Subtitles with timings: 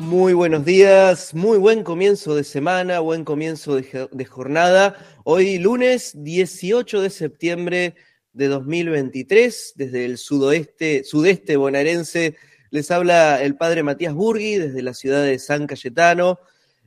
[0.00, 4.96] Muy buenos días, muy buen comienzo de semana, buen comienzo de, jornada.
[5.24, 7.96] Hoy lunes 18 de septiembre
[8.32, 12.36] de 2023, desde el sudoeste, sudeste bonaerense,
[12.70, 16.38] les habla el padre Matías Burgui desde la ciudad de San Cayetano,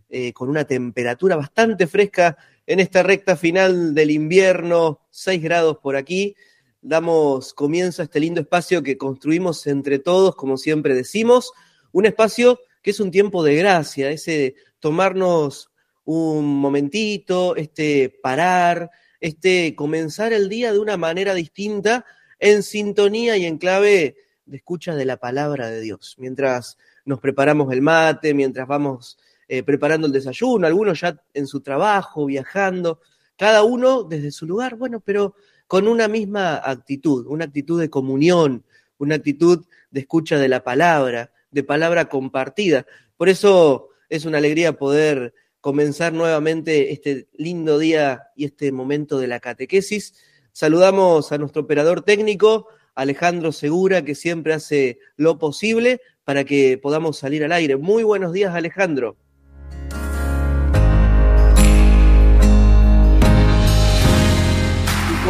[0.10, 5.98] eh, con una temperatura bastante fresca en esta recta final del invierno, 6 grados por
[5.98, 6.34] aquí.
[6.82, 11.52] Damos comienzo a este lindo espacio que construimos entre todos, como siempre decimos,
[11.92, 15.72] un espacio que es un tiempo de gracia, ese tomarnos
[16.04, 22.06] un momentito, este parar, este comenzar el día de una manera distinta,
[22.40, 26.16] en sintonía y en clave de escucha de la palabra de Dios.
[26.18, 31.62] Mientras nos preparamos el mate, mientras vamos eh, preparando el desayuno, algunos ya en su
[31.62, 33.00] trabajo, viajando,
[33.38, 35.36] cada uno desde su lugar, bueno, pero
[35.68, 38.66] con una misma actitud, una actitud de comunión,
[38.98, 42.86] una actitud de escucha de la palabra, de palabra compartida.
[43.18, 49.28] Por eso es una alegría poder comenzar nuevamente este lindo día y este momento de
[49.28, 50.16] la catequesis.
[50.52, 57.18] Saludamos a nuestro operador técnico, Alejandro Segura, que siempre hace lo posible para que podamos
[57.18, 57.78] salir al aire.
[57.78, 59.18] Muy buenos días, Alejandro.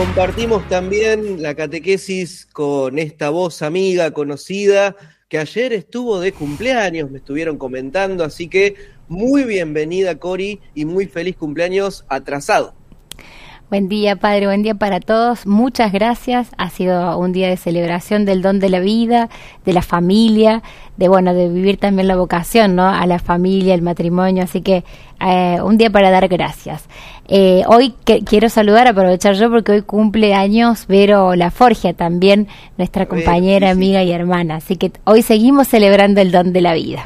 [0.05, 4.95] compartimos también la catequesis con esta voz amiga, conocida,
[5.31, 8.75] que ayer estuvo de cumpleaños, me estuvieron comentando, así que
[9.07, 12.73] muy bienvenida Cori y muy feliz cumpleaños atrasado.
[13.71, 15.47] Buen día, Padre, buen día para todos.
[15.47, 16.49] Muchas gracias.
[16.57, 19.29] Ha sido un día de celebración del don de la vida,
[19.63, 20.61] de la familia,
[20.97, 22.85] de bueno, de vivir también la vocación, ¿no?
[22.85, 24.43] A la familia, el matrimonio.
[24.43, 24.83] Así que
[25.25, 26.83] eh, un día para dar gracias.
[27.29, 27.93] Eh, hoy
[28.25, 34.03] quiero saludar, aprovechar yo porque hoy cumple años Vero La Forgia, también nuestra compañera, amiga
[34.03, 34.55] y hermana.
[34.57, 37.05] Así que hoy seguimos celebrando el don de la vida.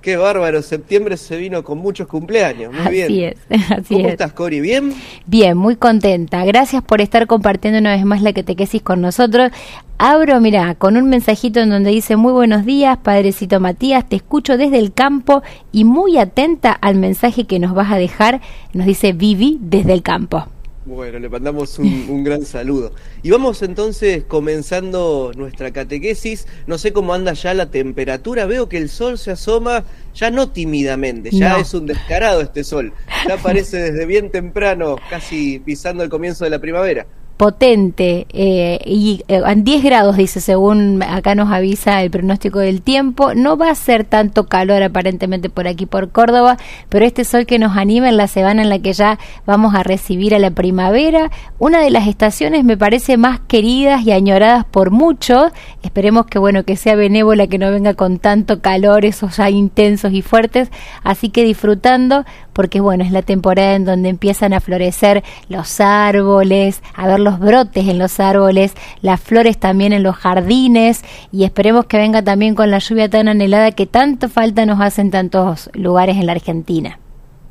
[0.00, 3.06] Qué bárbaro, septiembre se vino con muchos cumpleaños, muy bien.
[3.06, 3.36] Así es,
[3.70, 4.60] así ¿Cómo estás, Cori?
[4.60, 4.94] ¿Bien?
[5.26, 6.44] Bien, muy contenta.
[6.44, 9.50] Gracias por estar compartiendo una vez más la catequesis con nosotros.
[9.98, 14.56] Abro, mira, con un mensajito en donde dice, muy buenos días, Padrecito Matías, te escucho
[14.56, 15.42] desde el campo
[15.72, 18.40] y muy atenta al mensaje que nos vas a dejar.
[18.74, 20.46] Nos dice Vivi desde el campo.
[20.88, 22.92] Bueno, le mandamos un, gran saludo.
[23.22, 26.46] Y vamos entonces comenzando nuestra catequesis.
[26.66, 28.46] No sé cómo anda ya la temperatura.
[28.46, 29.84] Veo que el sol se asoma
[30.14, 32.94] ya no tímidamente, ya es un descarado este sol.
[33.28, 37.06] Ya aparece desde bien temprano, casi pisando el comienzo de la primavera
[37.38, 42.82] potente eh, y eh, en 10 grados, dice, según acá nos avisa el pronóstico del
[42.82, 43.32] tiempo.
[43.32, 47.60] No va a ser tanto calor aparentemente por aquí, por Córdoba, pero este sol que
[47.60, 51.30] nos anima en la semana en la que ya vamos a recibir a la primavera,
[51.58, 55.52] una de las estaciones me parece más queridas y añoradas por muchos.
[55.82, 60.12] Esperemos que, bueno, que sea benévola, que no venga con tanto calor, esos ya intensos
[60.12, 60.70] y fuertes.
[61.04, 62.24] Así que disfrutando,
[62.58, 67.38] porque, bueno, es la temporada en donde empiezan a florecer los árboles, a ver los
[67.38, 72.56] brotes en los árboles, las flores también en los jardines y esperemos que venga también
[72.56, 76.32] con la lluvia tan anhelada que tanto falta nos hace en tantos lugares en la
[76.32, 76.98] Argentina.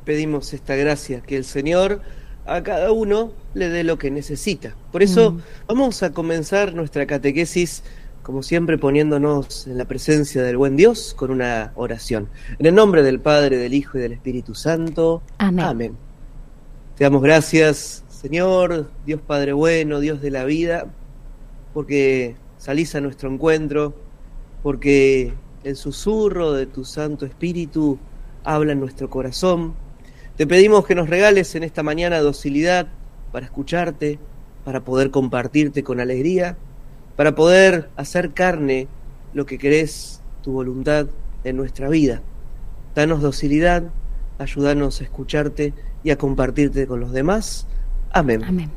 [0.04, 2.02] Pedimos esta gracia, que el Señor
[2.46, 4.76] a cada uno le dé lo que necesita.
[4.92, 5.42] Por eso mm.
[5.70, 7.82] vamos a comenzar nuestra catequesis,
[8.28, 12.28] como siempre, poniéndonos en la presencia del buen Dios con una oración.
[12.60, 15.22] En el nombre del Padre, del Hijo y del Espíritu Santo.
[15.38, 15.66] Amén.
[15.66, 15.98] Amén.
[16.98, 20.88] Te damos gracias, Señor, Dios Padre bueno, Dios de la vida,
[21.74, 23.96] porque salís a nuestro encuentro,
[24.62, 25.34] porque
[25.64, 27.98] el susurro de tu Santo Espíritu
[28.44, 29.74] habla en nuestro corazón.
[30.36, 32.90] Te pedimos que nos regales en esta mañana docilidad
[33.32, 34.20] para escucharte,
[34.66, 36.58] para poder compartirte con alegría,
[37.18, 38.88] para poder hacer carne
[39.34, 41.08] lo que querés, tu voluntad
[41.44, 42.22] en nuestra vida.
[42.96, 43.84] Danos docilidad,
[44.40, 45.74] ayúdanos a escucharte
[46.06, 47.68] y a compartirte con los demás
[48.12, 48.44] Amén.
[48.44, 48.72] Amén.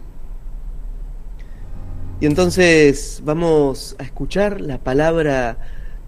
[2.21, 5.57] Y entonces vamos a escuchar la palabra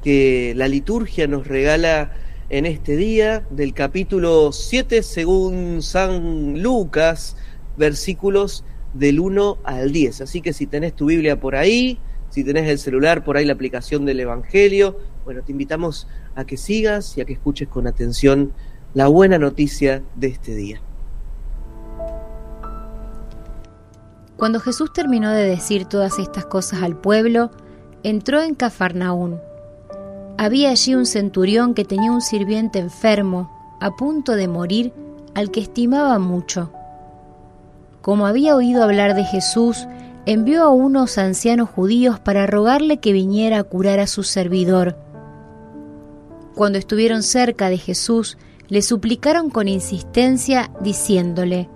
[0.02, 2.12] que la liturgia nos regala
[2.50, 7.36] en este día del capítulo 7 según San Lucas,
[7.78, 10.20] versículos del 1 al 10.
[10.20, 11.98] Así que si tenés tu Biblia por ahí,
[12.32, 16.56] si tenés el celular por ahí la aplicación del Evangelio, bueno, te invitamos a que
[16.56, 18.54] sigas y a que escuches con atención
[18.94, 20.80] la buena noticia de este día.
[24.38, 27.50] Cuando Jesús terminó de decir todas estas cosas al pueblo,
[28.02, 29.38] entró en Cafarnaún.
[30.38, 34.94] Había allí un centurión que tenía un sirviente enfermo, a punto de morir,
[35.34, 36.72] al que estimaba mucho.
[38.00, 39.86] Como había oído hablar de Jesús,
[40.26, 44.96] envió a unos ancianos judíos para rogarle que viniera a curar a su servidor.
[46.54, 48.38] Cuando estuvieron cerca de Jesús,
[48.68, 51.68] le suplicaron con insistencia, diciéndole,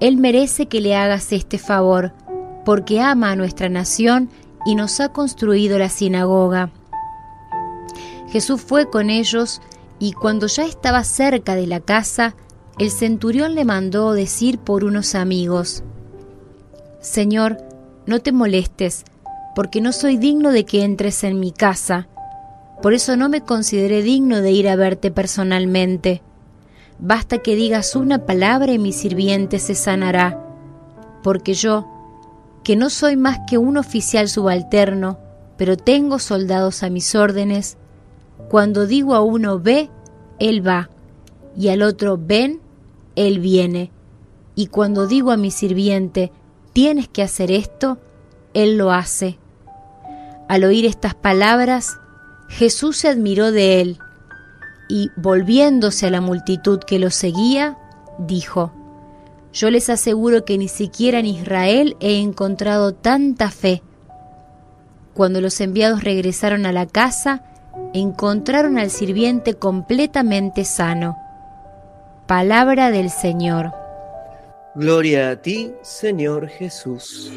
[0.00, 2.12] Él merece que le hagas este favor,
[2.64, 4.28] porque ama a nuestra nación
[4.66, 6.70] y nos ha construido la sinagoga.
[8.30, 9.62] Jesús fue con ellos
[9.98, 12.34] y cuando ya estaba cerca de la casa,
[12.78, 15.82] el centurión le mandó decir por unos amigos,
[17.00, 17.58] Señor,
[18.08, 19.04] no te molestes,
[19.54, 22.08] porque no soy digno de que entres en mi casa.
[22.80, 26.22] Por eso no me consideré digno de ir a verte personalmente.
[26.98, 30.42] Basta que digas una palabra y mi sirviente se sanará,
[31.22, 31.86] porque yo,
[32.64, 35.18] que no soy más que un oficial subalterno,
[35.58, 37.76] pero tengo soldados a mis órdenes,
[38.48, 39.90] cuando digo a uno ve,
[40.38, 40.88] él va,
[41.54, 42.62] y al otro ven,
[43.16, 43.90] él viene.
[44.54, 46.32] Y cuando digo a mi sirviente,
[46.78, 47.98] tienes que hacer esto,
[48.54, 49.36] él lo hace.
[50.48, 51.98] Al oír estas palabras,
[52.48, 53.98] Jesús se admiró de él
[54.88, 57.76] y, volviéndose a la multitud que lo seguía,
[58.20, 58.70] dijo,
[59.52, 63.82] Yo les aseguro que ni siquiera en Israel he encontrado tanta fe.
[65.14, 67.42] Cuando los enviados regresaron a la casa,
[67.92, 71.16] encontraron al sirviente completamente sano.
[72.28, 73.72] Palabra del Señor.
[74.78, 77.32] Gloria a ti, Señor Jesús.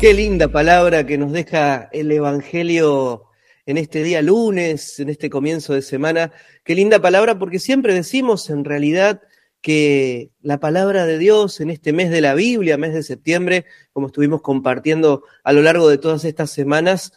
[0.00, 3.26] Qué linda palabra que nos deja el Evangelio
[3.64, 6.32] en este día lunes, en este comienzo de semana.
[6.64, 9.22] Qué linda palabra porque siempre decimos en realidad
[9.60, 14.08] que la palabra de Dios en este mes de la Biblia, mes de septiembre, como
[14.08, 17.12] estuvimos compartiendo a lo largo de todas estas semanas,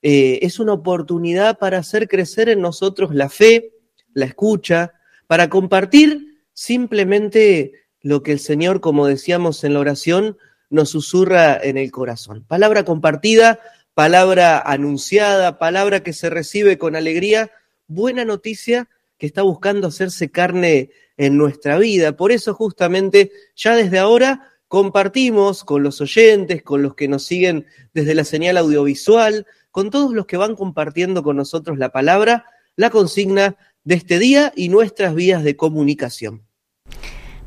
[0.00, 3.74] eh, es una oportunidad para hacer crecer en nosotros la fe,
[4.14, 4.92] la escucha,
[5.26, 10.36] para compartir simplemente lo que el Señor, como decíamos en la oración,
[10.70, 12.44] nos susurra en el corazón.
[12.46, 13.60] Palabra compartida,
[13.94, 17.50] palabra anunciada, palabra que se recibe con alegría,
[17.86, 22.16] buena noticia que está buscando hacerse carne en nuestra vida.
[22.16, 27.66] Por eso justamente ya desde ahora compartimos con los oyentes, con los que nos siguen
[27.92, 32.46] desde la señal audiovisual, con todos los que van compartiendo con nosotros la palabra,
[32.76, 36.42] la consigna de este día y nuestras vías de comunicación.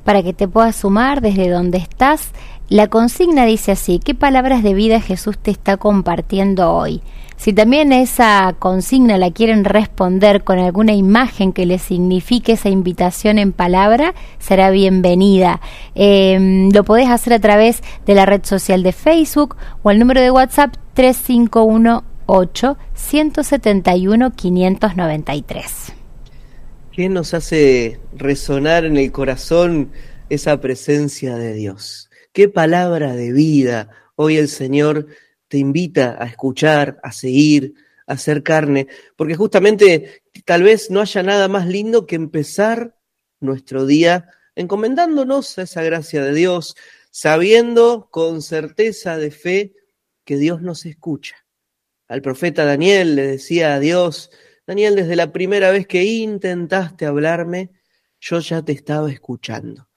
[0.03, 2.31] Para que te puedas sumar desde donde estás,
[2.69, 7.01] la consigna dice así, ¿qué palabras de vida Jesús te está compartiendo hoy?
[7.37, 13.37] Si también esa consigna la quieren responder con alguna imagen que les signifique esa invitación
[13.37, 15.59] en palabra, será bienvenida.
[15.93, 20.21] Em, lo podés hacer a través de la red social de Facebook o al número
[20.21, 26.02] de WhatsApp 3518 171 593.
[26.93, 29.91] ¿Qué nos hace resonar en el corazón
[30.29, 32.11] esa presencia de Dios?
[32.33, 35.07] Qué palabra de vida hoy el Señor
[35.47, 37.73] te invita a escuchar, a seguir,
[38.05, 38.85] a hacer carne,
[39.15, 42.95] porque justamente tal vez no haya nada más lindo que empezar
[43.39, 46.75] nuestro día encomendándonos a esa gracia de Dios,
[47.09, 49.73] sabiendo con certeza de fe
[50.25, 51.37] que Dios nos escucha.
[52.07, 54.29] Al profeta Daniel le decía a Dios,
[54.65, 57.71] Daniel, desde la primera vez que intentaste hablarme,
[58.21, 59.89] yo ya te estaba escuchando.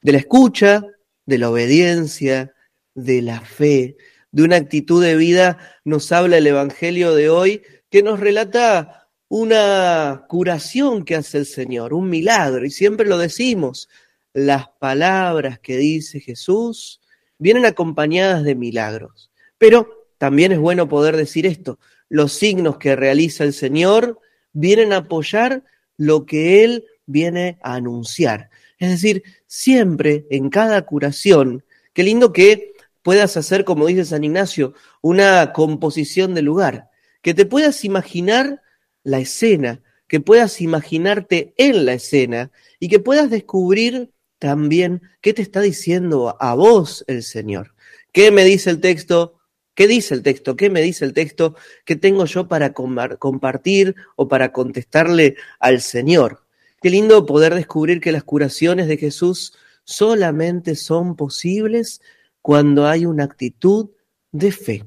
[0.00, 0.82] De la escucha
[1.26, 2.54] de la obediencia,
[2.94, 3.96] de la fe,
[4.32, 10.24] de una actitud de vida, nos habla el Evangelio de hoy, que nos relata una
[10.28, 13.88] curación que hace el Señor, un milagro, y siempre lo decimos,
[14.32, 17.00] las palabras que dice Jesús
[17.38, 19.30] vienen acompañadas de milagros.
[19.58, 24.20] Pero también es bueno poder decir esto, los signos que realiza el Señor
[24.52, 25.64] vienen a apoyar
[25.96, 28.50] lo que Él viene a anunciar.
[28.78, 34.74] Es decir, siempre en cada curación, qué lindo que puedas hacer, como dice San Ignacio,
[35.02, 36.90] una composición de lugar,
[37.22, 38.62] que te puedas imaginar
[39.02, 45.42] la escena, que puedas imaginarte en la escena y que puedas descubrir también qué te
[45.42, 47.74] está diciendo a vos el Señor.
[48.12, 49.38] ¿Qué me dice el texto?
[49.74, 50.56] ¿Qué dice el texto?
[50.56, 51.56] ¿Qué me dice el texto?
[51.84, 56.44] ¿Qué tengo yo para compartir o para contestarle al Señor?
[56.80, 59.54] Qué lindo poder descubrir que las curaciones de Jesús
[59.84, 62.00] solamente son posibles
[62.40, 63.90] cuando hay una actitud
[64.30, 64.86] de fe.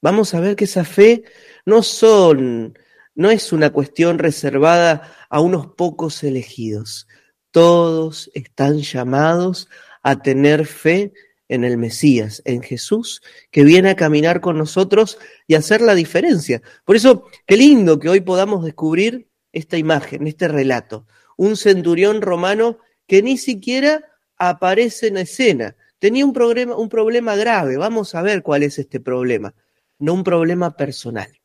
[0.00, 1.24] Vamos a ver que esa fe
[1.64, 7.06] no es una cuestión reservada a unos pocos elegidos.
[7.50, 9.68] Todos están llamados
[10.02, 11.12] a tener fe
[11.48, 16.62] en el Mesías, en Jesús, que viene a caminar con nosotros y hacer la diferencia.
[16.84, 21.06] Por eso, qué lindo que hoy podamos descubrir esta imagen, este relato
[21.38, 24.04] un centurión romano que ni siquiera
[24.36, 25.76] aparece en escena.
[25.98, 29.54] Tenía un problema, un problema grave, vamos a ver cuál es este problema.
[30.00, 31.40] no un problema personal.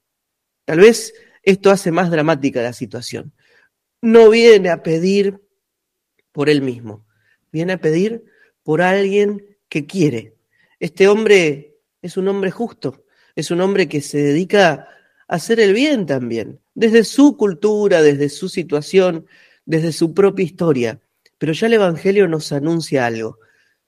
[0.65, 3.33] Tal vez esto hace más dramática la situación.
[4.01, 5.41] No viene a pedir
[6.31, 7.05] por él mismo,
[7.51, 8.25] viene a pedir
[8.63, 10.35] por alguien que quiere.
[10.79, 14.87] Este hombre es un hombre justo, es un hombre que se dedica
[15.27, 19.25] a hacer el bien también, desde su cultura, desde su situación,
[19.65, 21.01] desde su propia historia.
[21.39, 23.39] Pero ya el Evangelio nos anuncia algo.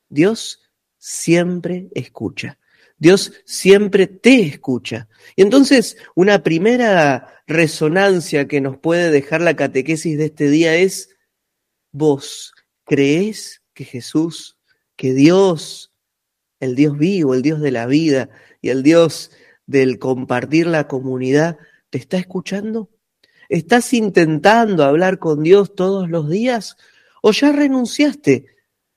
[0.10, 2.58] Dios siempre escucha.
[2.98, 5.08] Dios siempre te escucha.
[5.36, 11.15] Y entonces una primera resonancia que nos puede dejar la catequesis de este día es,
[11.92, 14.55] vos crees que Jesús,
[14.96, 15.94] que Dios,
[16.60, 18.30] el Dios vivo, el Dios de la vida
[18.62, 19.32] y el Dios
[19.68, 21.58] del compartir la comunidad,
[21.90, 22.90] ¿te está escuchando?
[23.50, 26.78] ¿Estás intentando hablar con Dios todos los días
[27.22, 28.46] o ya renunciaste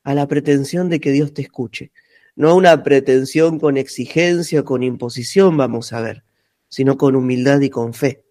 [0.05, 1.93] a la pretensión de que Dios te escuche?
[2.35, 6.25] No una pretensión con exigencia o con imposición, vamos a ver,
[6.69, 8.25] sino con humildad y con fe.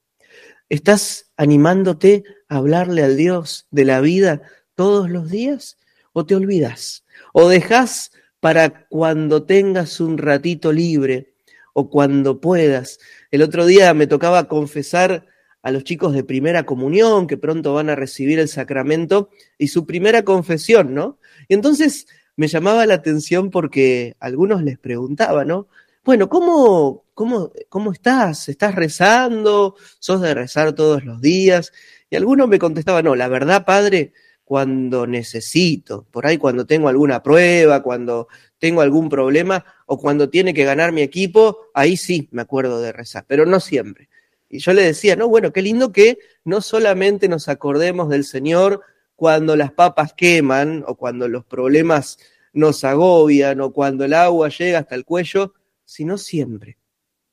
[0.69, 4.41] ¿Estás animándote a hablarle al Dios de la vida
[4.75, 5.77] todos los días
[6.13, 7.03] o te olvidas?
[7.33, 11.33] ¿O dejas para cuando tengas un ratito libre
[11.73, 12.99] o cuando puedas?
[13.31, 15.25] El otro día me tocaba confesar
[15.61, 19.85] a los chicos de primera comunión que pronto van a recibir el sacramento y su
[19.85, 21.19] primera confesión, ¿no?
[21.47, 22.07] Y entonces
[22.37, 25.67] me llamaba la atención porque algunos les preguntaba, ¿no?
[26.05, 28.47] Bueno, ¿cómo, cómo, cómo estás?
[28.47, 29.75] ¿Estás rezando?
[29.99, 31.73] ¿Sos de rezar todos los días?
[32.09, 34.13] Y algunos me contestaban, no, la verdad, padre,
[34.47, 40.53] cuando necesito, por ahí cuando tengo alguna prueba, cuando tengo algún problema o cuando tiene
[40.53, 44.07] que ganar mi equipo, ahí sí me acuerdo de rezar, pero no siempre.
[44.47, 48.83] Y yo le decía, no, bueno, qué lindo que no solamente nos acordemos del Señor
[49.17, 52.17] cuando las papas queman o cuando los problemas
[52.53, 56.77] nos agobian o cuando el agua llega hasta el cuello, sino siempre.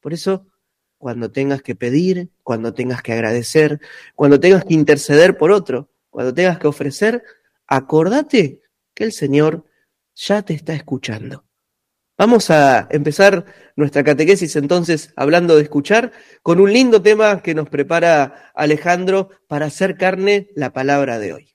[0.01, 0.49] Por eso,
[0.99, 3.79] cuando tengas que pedir, cuando tengas que agradecer,
[4.17, 7.25] cuando tengas que interceder por otro, cuando tengas que ofrecer,
[7.67, 8.61] acordate
[8.95, 9.65] que el Señor
[10.15, 11.45] ya te está escuchando.
[12.17, 16.13] Vamos a empezar nuestra catequesis entonces hablando de escuchar
[16.45, 21.54] con un lindo tema que nos prepara Alejandro para hacer carne la palabra de hoy.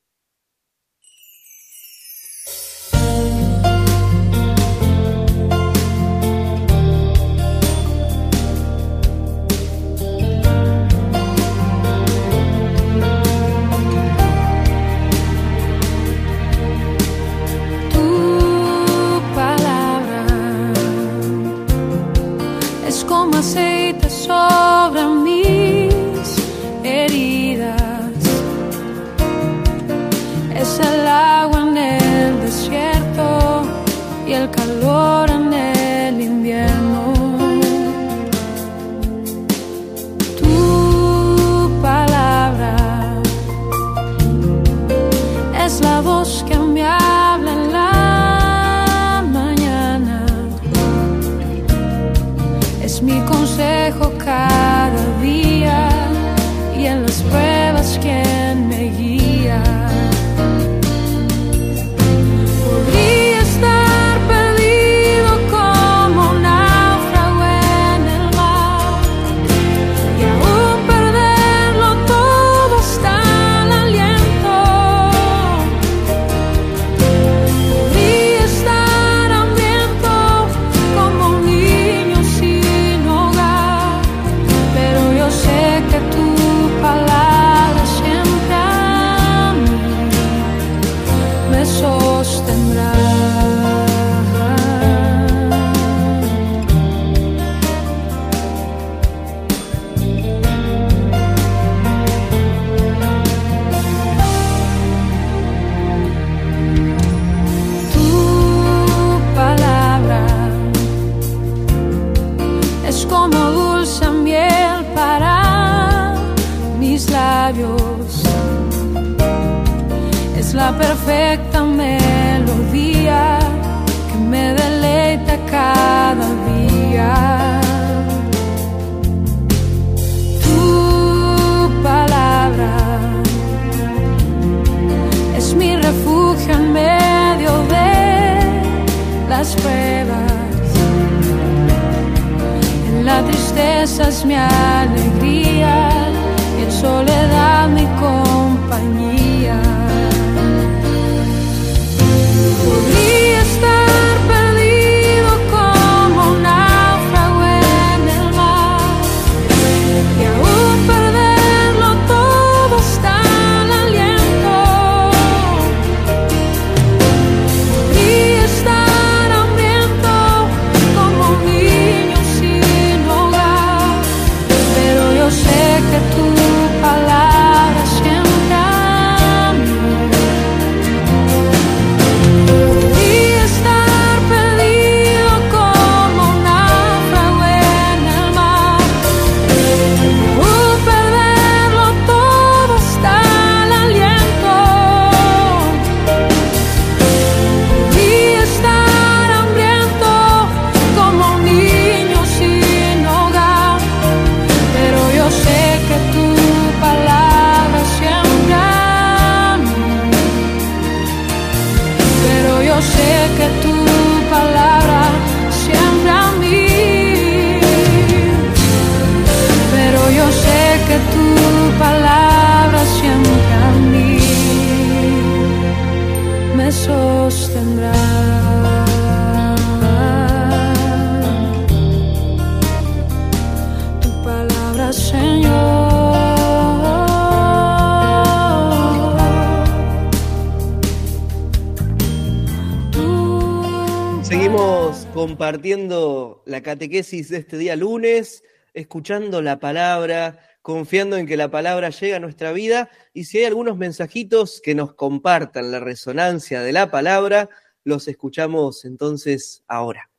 [245.49, 248.43] Compartiendo la catequesis de este día lunes,
[248.75, 253.45] escuchando la palabra, confiando en que la palabra llega a nuestra vida y si hay
[253.45, 257.49] algunos mensajitos que nos compartan la resonancia de la palabra,
[257.83, 260.11] los escuchamos entonces ahora.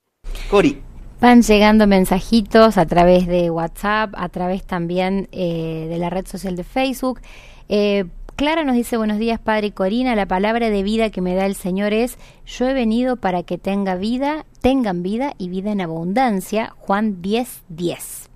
[0.50, 0.82] Cori.
[1.20, 6.56] Van llegando mensajitos a través de WhatsApp, a través también eh, de la red social
[6.56, 7.20] de Facebook.
[7.68, 8.04] Eh,
[8.40, 11.54] Clara nos dice, buenos días Padre Corina, la palabra de vida que me da el
[11.54, 12.16] Señor es,
[12.47, 17.64] yo he venido para que tenga vida, tengan vida y vida en abundancia, Juan 10,
[17.68, 18.30] 10.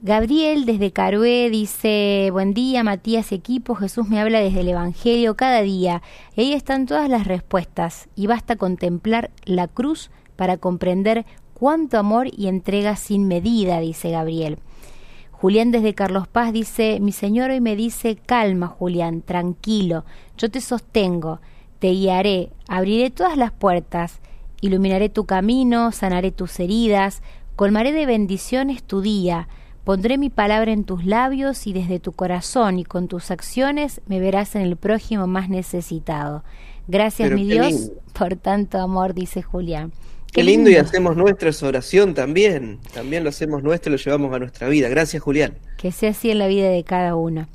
[0.00, 5.62] Gabriel desde Carué dice, buen día Matías equipo, Jesús me habla desde el Evangelio cada
[5.62, 6.02] día.
[6.34, 12.26] Y ahí están todas las respuestas y basta contemplar la cruz para comprender cuánto amor
[12.36, 14.58] y entrega sin medida, dice Gabriel.
[15.44, 20.06] Julián desde Carlos Paz dice, mi Señor hoy me dice, calma Julián, tranquilo,
[20.38, 21.38] yo te sostengo,
[21.80, 24.20] te guiaré, abriré todas las puertas,
[24.62, 27.20] iluminaré tu camino, sanaré tus heridas,
[27.56, 29.48] colmaré de bendiciones tu día,
[29.84, 34.20] pondré mi palabra en tus labios y desde tu corazón y con tus acciones me
[34.20, 36.42] verás en el prójimo más necesitado.
[36.88, 39.92] Gracias mi Dios por tanto amor, dice Julián.
[40.34, 42.80] Qué, lindo, y hacemos nuestra oración también.
[42.92, 44.88] También lo hacemos nuestro y lo llevamos a nuestra vida.
[44.88, 45.54] Gracias, Julián.
[45.76, 47.46] Que sea así en la vida de cada uno.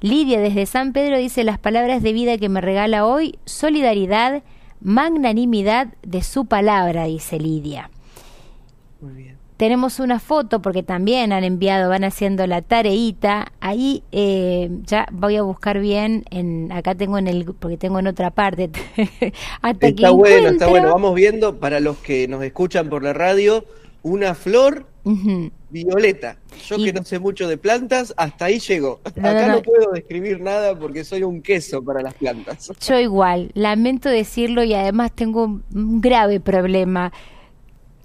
[0.00, 4.42] Lidia desde San Pedro dice las palabras de vida que me regala hoy, solidaridad,
[4.80, 7.90] magnanimidad de su palabra, dice Lidia.
[9.02, 13.52] Muy bien tenemos una foto porque también han enviado, van haciendo la tareita.
[13.60, 16.24] Ahí eh, ya voy a buscar bien.
[16.30, 18.70] En acá tengo en el porque tengo en otra parte.
[19.80, 20.90] está bueno, está bueno.
[20.90, 23.64] Vamos viendo para los que nos escuchan por la radio
[24.02, 24.86] una flor
[25.70, 26.36] violeta.
[26.66, 29.00] Yo que no sé mucho de plantas, hasta ahí llegó.
[29.04, 32.70] Acá no, puedo describir nada porque soy un queso para las plantas.
[32.86, 37.12] Yo igual, lamento decirlo y además tengo un grave problema.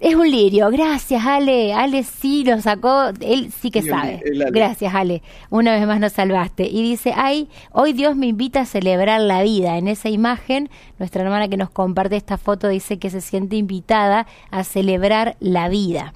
[0.00, 4.22] Es un lirio, gracias Ale, Ale sí lo sacó, él sí que sabe.
[4.50, 6.66] Gracias Ale, una vez más nos salvaste.
[6.66, 9.76] Y dice, ay, hoy Dios me invita a celebrar la vida.
[9.76, 14.26] En esa imagen, nuestra hermana que nos comparte esta foto dice que se siente invitada
[14.50, 16.14] a celebrar la vida.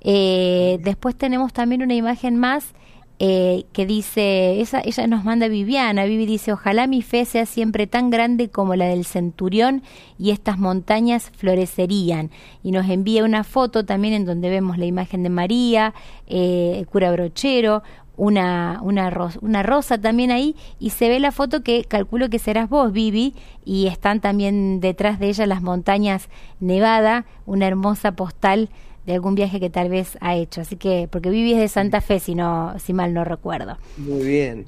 [0.00, 2.74] Eh, después tenemos también una imagen más
[3.18, 7.86] eh, que dice, esa, ella nos manda Viviana, Vivi dice, ojalá mi fe sea siempre
[7.86, 9.82] tan grande como la del centurión
[10.18, 12.30] y estas montañas florecerían.
[12.64, 15.94] Y nos envía una foto también en donde vemos la imagen de María,
[16.26, 17.82] eh, el cura brochero,
[18.16, 22.38] una, una, rosa, una rosa también ahí y se ve la foto que calculo que
[22.38, 26.28] serás vos, Vivi, y están también detrás de ella las montañas
[26.60, 28.68] Nevada, una hermosa postal
[29.06, 30.60] de algún viaje que tal vez ha hecho.
[30.60, 33.78] Así que, porque viví de Santa Fe, si, no, si mal no recuerdo.
[33.96, 34.66] Muy bien.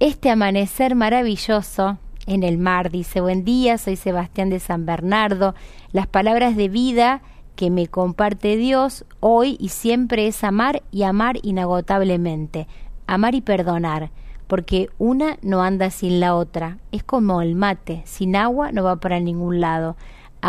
[0.00, 5.54] Este amanecer maravilloso en el mar, dice, buen día, soy Sebastián de San Bernardo.
[5.92, 7.22] Las palabras de vida
[7.54, 12.66] que me comparte Dios hoy y siempre es amar y amar inagotablemente,
[13.06, 14.10] amar y perdonar,
[14.46, 18.96] porque una no anda sin la otra, es como el mate, sin agua no va
[18.96, 19.96] para ningún lado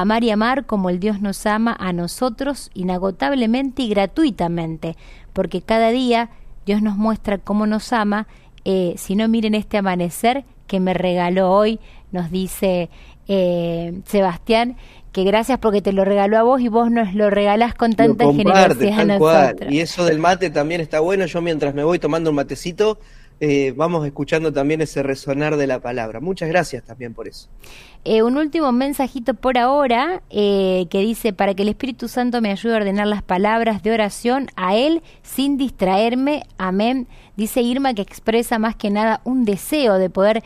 [0.02, 4.96] amar y amar como el Dios nos ama a nosotros inagotablemente y gratuitamente,
[5.34, 6.30] porque cada día
[6.66, 8.28] Dios nos muestra cómo nos ama.
[8.64, 11.80] Eh, si no, miren este amanecer que me regaló hoy,
[12.12, 12.90] nos dice
[13.28, 14.78] eh, Sebastián,
[15.12, 18.32] que gracias porque te lo regaló a vos y vos nos lo regalás con tanta
[18.32, 19.72] generosidad a nosotros.
[19.72, 21.26] Y eso del mate también está bueno.
[21.26, 23.00] Yo mientras me voy tomando un matecito,
[23.40, 26.20] eh, vamos escuchando también ese resonar de la palabra.
[26.20, 27.50] Muchas gracias también por eso.
[28.10, 32.52] Eh, un último mensajito por ahora eh, que dice, para que el Espíritu Santo me
[32.52, 36.44] ayude a ordenar las palabras de oración a Él sin distraerme.
[36.58, 37.10] Amén.
[37.36, 40.42] Dice Irma que expresa más que nada un deseo de poder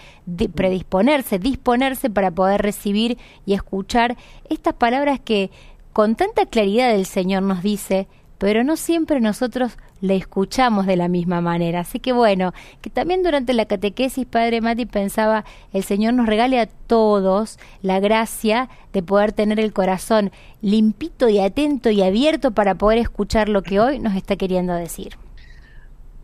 [0.55, 4.17] predisponerse, disponerse para poder recibir y escuchar
[4.49, 5.51] estas palabras que
[5.93, 8.07] con tanta claridad el Señor nos dice,
[8.39, 11.81] pero no siempre nosotros le escuchamos de la misma manera.
[11.81, 16.59] Así que bueno, que también durante la catequesis, Padre Mati pensaba, el Señor nos regale
[16.59, 22.75] a todos la gracia de poder tener el corazón limpito y atento y abierto para
[22.75, 25.17] poder escuchar lo que hoy nos está queriendo decir.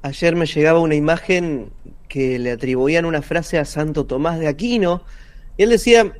[0.01, 1.71] Ayer me llegaba una imagen
[2.07, 5.03] que le atribuían una frase a Santo Tomás de Aquino,
[5.57, 6.13] y él decía,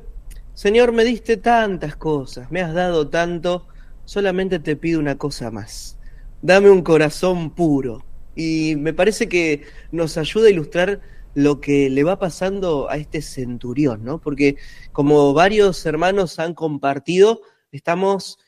[0.54, 3.66] Señor, me diste tantas cosas, me has dado tanto,
[4.04, 5.97] solamente te pido una cosa más.
[6.42, 8.04] Dame un corazón puro.
[8.36, 11.00] Y me parece que nos ayuda a ilustrar
[11.34, 14.20] lo que le va pasando a este centurión, ¿no?
[14.20, 14.56] Porque
[14.92, 18.38] como varios hermanos han compartido, estamos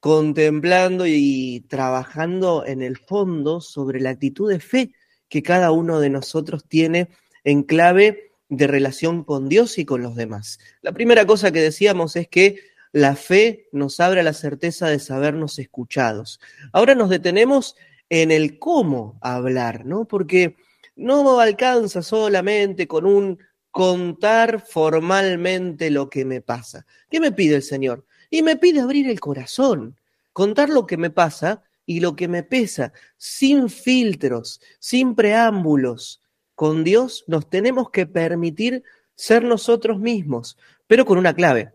[0.00, 4.92] contemplando y trabajando en el fondo sobre la actitud de fe
[5.28, 7.08] que cada uno de nosotros tiene
[7.44, 10.58] en clave de relación con Dios y con los demás.
[10.82, 12.58] La primera cosa que decíamos es que
[12.94, 16.38] la fe nos abre la certeza de sabernos escuchados.
[16.72, 17.74] Ahora nos detenemos
[18.08, 20.04] en el cómo hablar, ¿no?
[20.04, 20.54] Porque
[20.94, 23.40] no alcanza solamente con un
[23.72, 26.86] contar formalmente lo que me pasa.
[27.10, 28.06] ¿Qué me pide el Señor?
[28.30, 29.96] Y me pide abrir el corazón,
[30.32, 36.22] contar lo que me pasa y lo que me pesa, sin filtros, sin preámbulos.
[36.54, 38.84] Con Dios nos tenemos que permitir
[39.16, 41.72] ser nosotros mismos, pero con una clave.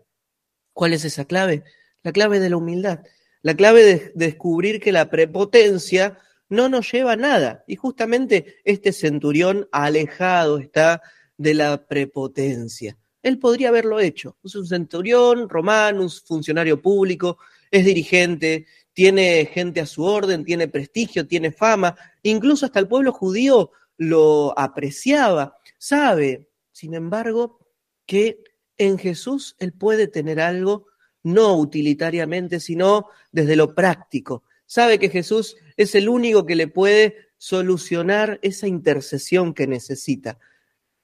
[0.80, 1.62] ¿Cuál es esa clave?
[2.02, 3.00] La clave de la humildad,
[3.42, 6.16] la clave de descubrir que la prepotencia
[6.48, 7.64] no nos lleva a nada.
[7.66, 11.02] Y justamente este centurión alejado está
[11.36, 12.96] de la prepotencia.
[13.22, 14.38] Él podría haberlo hecho.
[14.42, 17.36] Es un centurión romano, un funcionario público,
[17.70, 18.64] es dirigente,
[18.94, 24.58] tiene gente a su orden, tiene prestigio, tiene fama, incluso hasta el pueblo judío lo
[24.58, 25.58] apreciaba.
[25.76, 27.58] Sabe, sin embargo,
[28.06, 28.42] que
[28.80, 30.86] en Jesús él puede tener algo
[31.22, 34.42] no utilitariamente, sino desde lo práctico.
[34.64, 40.38] Sabe que Jesús es el único que le puede solucionar esa intercesión que necesita,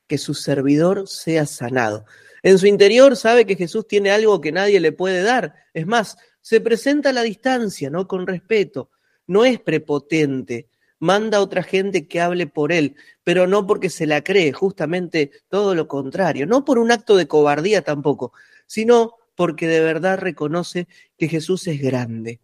[0.06, 2.06] que su servidor sea sanado.
[2.42, 5.54] En su interior sabe que Jesús tiene algo que nadie le puede dar.
[5.74, 8.08] Es más, se presenta a la distancia, ¿no?
[8.08, 8.90] Con respeto.
[9.26, 14.06] No es prepotente, manda a otra gente que hable por él, pero no porque se
[14.06, 18.32] la cree, justamente todo lo contrario, no por un acto de cobardía tampoco,
[18.66, 22.40] sino porque de verdad reconoce que Jesús es grande.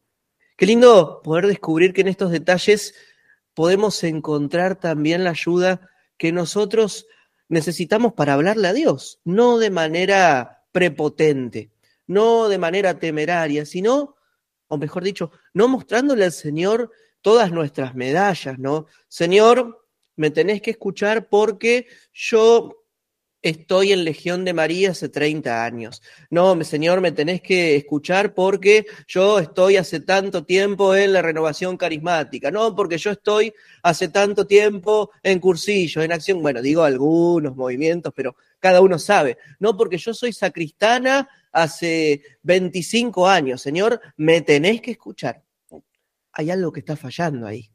[0.56, 2.94] Qué lindo poder descubrir que en estos detalles
[3.54, 7.06] podemos encontrar también la ayuda que nosotros
[7.48, 11.70] necesitamos para hablarle a Dios, no de manera prepotente,
[12.06, 14.16] no de manera temeraria, sino,
[14.68, 16.90] o mejor dicho, no mostrándole al Señor
[17.22, 18.86] todas nuestras medallas, ¿no?
[19.08, 22.82] Señor, me tenés que escuchar porque yo
[23.42, 26.00] estoy en Legión de María hace 30 años.
[26.30, 31.76] No, Señor, me tenés que escuchar porque yo estoy hace tanto tiempo en la renovación
[31.76, 32.50] carismática.
[32.50, 36.40] No, porque yo estoy hace tanto tiempo en cursillos, en acción.
[36.40, 39.38] Bueno, digo algunos movimientos, pero cada uno sabe.
[39.58, 43.60] No, porque yo soy sacristana hace 25 años.
[43.60, 45.42] Señor, me tenés que escuchar
[46.32, 47.70] hay algo que está fallando ahí.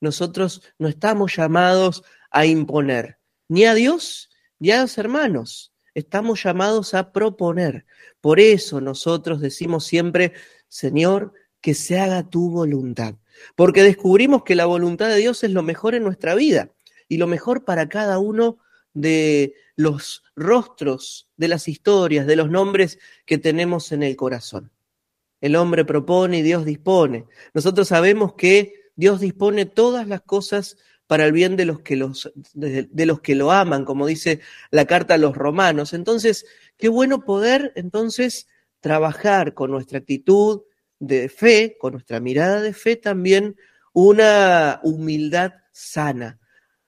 [0.00, 3.18] Nosotros no estamos llamados a imponer
[3.48, 5.72] ni a Dios ni a los hermanos.
[5.94, 7.86] Estamos llamados a proponer.
[8.20, 10.32] Por eso nosotros decimos siempre,
[10.68, 13.14] Señor, que se haga tu voluntad.
[13.56, 16.70] Porque descubrimos que la voluntad de Dios es lo mejor en nuestra vida
[17.08, 18.58] y lo mejor para cada uno
[18.94, 24.72] de los rostros, de las historias, de los nombres que tenemos en el corazón.
[25.40, 27.26] El hombre propone y Dios dispone.
[27.54, 32.30] Nosotros sabemos que Dios dispone todas las cosas para el bien de los que, los,
[32.52, 35.94] de, los que lo aman, como dice la carta a los romanos.
[35.94, 36.44] Entonces,
[36.76, 38.46] qué bueno poder entonces
[38.80, 40.62] trabajar con nuestra actitud
[40.98, 43.56] de fe, con nuestra mirada de fe también,
[43.92, 46.38] una humildad sana.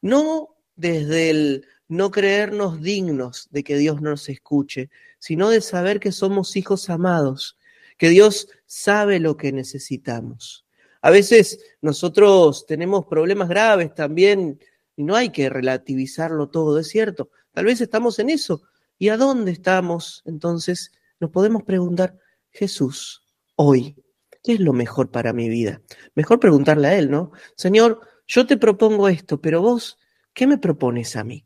[0.03, 6.13] No desde el no creernos dignos de que Dios nos escuche, sino de saber que
[6.13, 7.57] somos hijos amados,
[8.01, 10.65] que Dios sabe lo que necesitamos.
[11.03, 14.59] A veces nosotros tenemos problemas graves también
[14.97, 17.29] y no hay que relativizarlo todo, es cierto.
[17.53, 18.63] Tal vez estamos en eso.
[18.97, 20.23] ¿Y a dónde estamos?
[20.25, 22.17] Entonces nos podemos preguntar,
[22.49, 23.23] Jesús,
[23.55, 23.95] hoy,
[24.43, 25.83] ¿qué es lo mejor para mi vida?
[26.15, 27.33] Mejor preguntarle a Él, ¿no?
[27.55, 29.99] Señor, yo te propongo esto, pero vos,
[30.33, 31.45] ¿qué me propones a mí?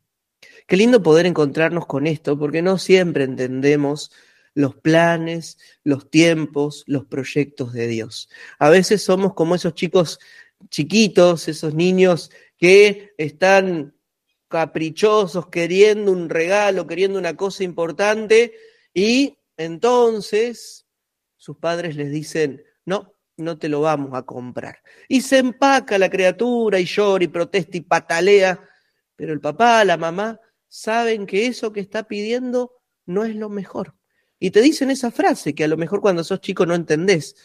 [0.67, 4.09] Qué lindo poder encontrarnos con esto, porque no siempre entendemos
[4.55, 8.29] los planes, los tiempos, los proyectos de Dios.
[8.57, 10.19] A veces somos como esos chicos
[10.69, 13.93] chiquitos, esos niños que están
[14.47, 18.53] caprichosos, queriendo un regalo, queriendo una cosa importante,
[18.93, 20.87] y entonces
[21.35, 24.79] sus padres les dicen, no, no te lo vamos a comprar.
[25.09, 28.63] Y se empaca la criatura y llora y protesta y patalea,
[29.17, 30.39] pero el papá, la mamá,
[30.69, 32.71] saben que eso que está pidiendo
[33.05, 33.95] no es lo mejor.
[34.39, 37.35] Y te dicen esa frase que a lo mejor cuando sos chico no entendés.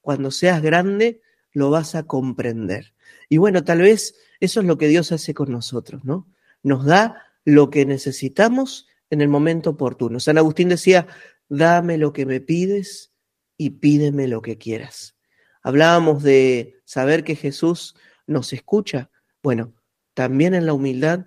[0.00, 1.22] Cuando seas grande
[1.52, 2.94] lo vas a comprender.
[3.28, 6.28] Y bueno, tal vez eso es lo que Dios hace con nosotros, ¿no?
[6.62, 10.20] Nos da lo que necesitamos en el momento oportuno.
[10.20, 11.06] San Agustín decía,
[11.48, 13.12] dame lo que me pides
[13.56, 15.16] y pídeme lo que quieras.
[15.62, 17.96] Hablábamos de saber que Jesús
[18.26, 19.10] nos escucha.
[19.42, 19.74] Bueno,
[20.14, 21.26] también en la humildad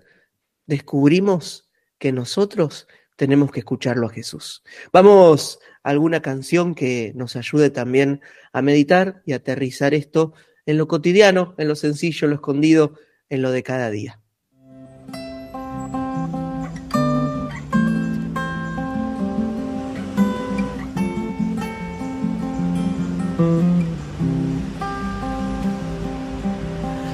[0.66, 2.88] descubrimos que nosotros
[3.20, 4.64] tenemos que escucharlo a Jesús.
[4.94, 8.22] Vamos a alguna canción que nos ayude también
[8.54, 10.34] a meditar y aterrizar esto
[10.66, 12.94] en lo cotidiano, en lo sencillo, en lo escondido,
[13.28, 14.22] en lo de cada día.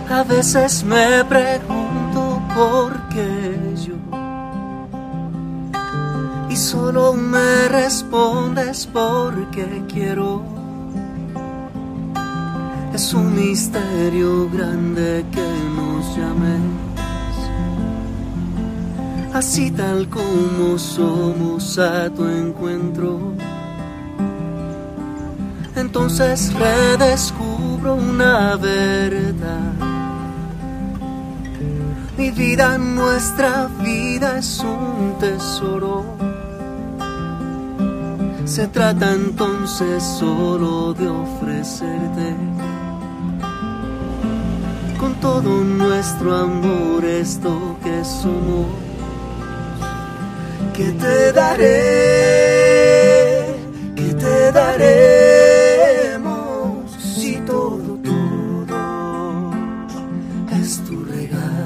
[0.08, 3.45] A veces me pregunto por qué
[6.76, 10.44] solo me respondes porque quiero.
[12.94, 16.64] Es un misterio grande que nos llames.
[19.34, 23.34] Así tal como somos a tu encuentro.
[25.76, 29.96] Entonces redescubro una verdad
[32.18, 36.15] mi vida, nuestra vida es un tesoro.
[38.46, 42.36] Se trata entonces solo de ofrecerte
[45.00, 48.68] con todo nuestro amor esto que somos.
[50.74, 51.66] Que te daré,
[53.96, 54.92] que te daremos
[57.02, 59.52] si todo, todo
[60.62, 61.66] es tu regalo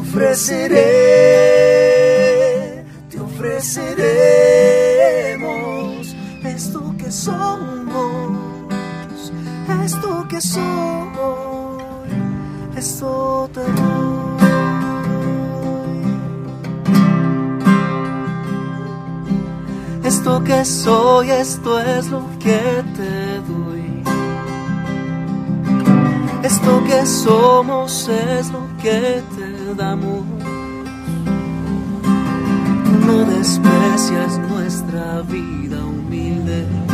[0.00, 0.84] ofreceré,
[3.08, 4.39] te ofreceremos
[12.76, 14.30] esto te doy.
[20.02, 24.02] Esto que soy, esto es lo que te doy.
[26.42, 30.24] Esto que somos es lo que te damos.
[33.06, 36.89] No desprecias nuestra vida humilde.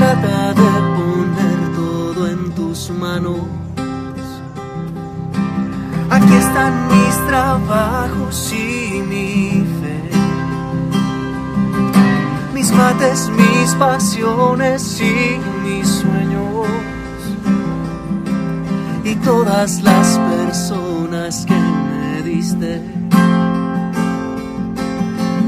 [0.00, 3.42] Trata de poner todo en tus manos.
[6.08, 10.00] Aquí están mis trabajos y mi fe.
[12.54, 16.66] Mis mates, mis pasiones y mis sueños
[19.04, 22.80] y todas las personas que me diste.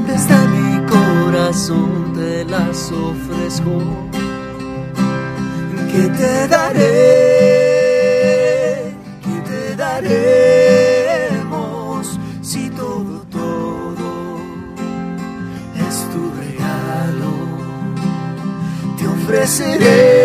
[0.07, 4.22] Desde mi corazón te las ofrezco.
[5.93, 6.89] Que te daré,
[9.23, 10.99] que te daremos
[12.41, 14.41] si todo, todo
[15.87, 17.33] es tu regalo.
[18.97, 20.22] Te ofreceré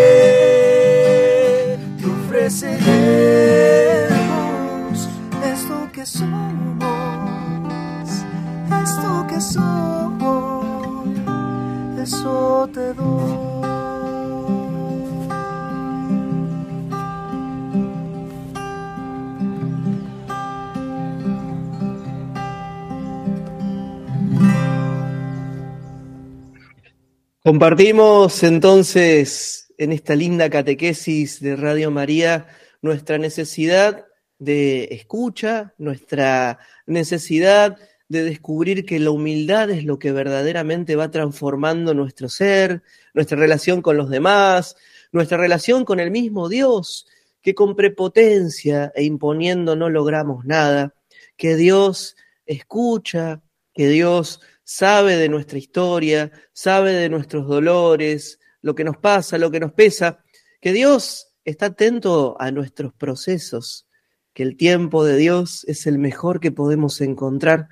[27.48, 32.48] Compartimos entonces en esta linda catequesis de Radio María
[32.82, 34.06] nuestra necesidad
[34.38, 37.78] de escucha, nuestra necesidad
[38.10, 42.84] de descubrir que la humildad es lo que verdaderamente va transformando nuestro ser,
[43.14, 44.76] nuestra relación con los demás,
[45.14, 47.08] nuestra relación con el mismo Dios,
[47.42, 50.96] que con prepotencia e imponiendo no logramos nada,
[51.38, 53.42] que Dios escucha,
[53.74, 59.50] que Dios sabe de nuestra historia, sabe de nuestros dolores, lo que nos pasa, lo
[59.50, 60.26] que nos pesa,
[60.60, 63.88] que Dios está atento a nuestros procesos,
[64.34, 67.70] que el tiempo de Dios es el mejor que podemos encontrar.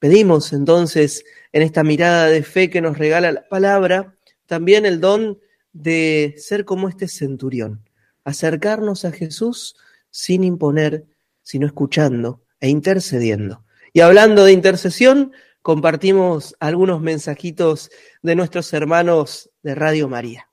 [0.00, 4.16] Pedimos entonces en esta mirada de fe que nos regala la palabra,
[4.46, 5.38] también el don
[5.72, 7.88] de ser como este centurión,
[8.24, 9.76] acercarnos a Jesús
[10.10, 11.04] sin imponer,
[11.42, 13.64] sino escuchando e intercediendo.
[13.92, 15.32] Y hablando de intercesión,
[15.64, 17.90] compartimos algunos mensajitos
[18.22, 20.46] de nuestros hermanos de Radio María.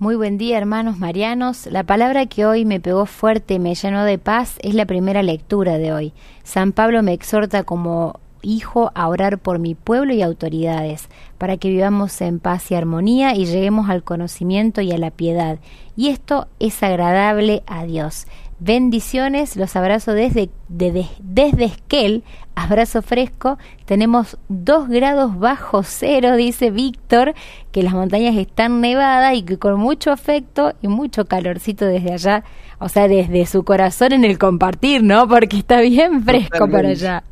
[0.00, 1.66] Muy buen día hermanos marianos.
[1.66, 5.22] La palabra que hoy me pegó fuerte y me llenó de paz es la primera
[5.22, 6.12] lectura de hoy.
[6.42, 11.68] San Pablo me exhorta como hijo a orar por mi pueblo y autoridades, para que
[11.68, 15.60] vivamos en paz y armonía y lleguemos al conocimiento y a la piedad.
[15.96, 18.26] Y esto es agradable a Dios.
[18.58, 23.58] Bendiciones, los abrazo desde, desde Esquel, abrazo fresco.
[23.84, 27.34] Tenemos dos grados bajo cero, dice Víctor,
[27.70, 32.44] que las montañas están nevadas y que con mucho afecto y mucho calorcito desde allá,
[32.78, 35.28] o sea, desde su corazón en el compartir, ¿no?
[35.28, 37.24] Porque está bien fresco para allá.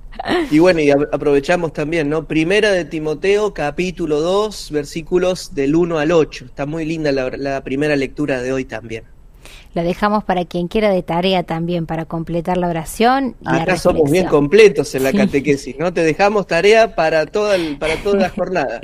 [0.51, 2.29] Y bueno, y aprovechamos también, ¿no?
[2.29, 6.45] Primera de Timoteo, capítulo 2, versículos del 1 al 8.
[6.45, 9.14] Está muy linda la primera lectura de hoy también.
[9.75, 13.35] Lo dejamos para quien quiera de tarea también, para completar la oración.
[13.41, 15.93] Y Acá somos bien completos en la catequesis, ¿no?
[15.93, 18.81] Te dejamos tarea para toda, para toda la jornada.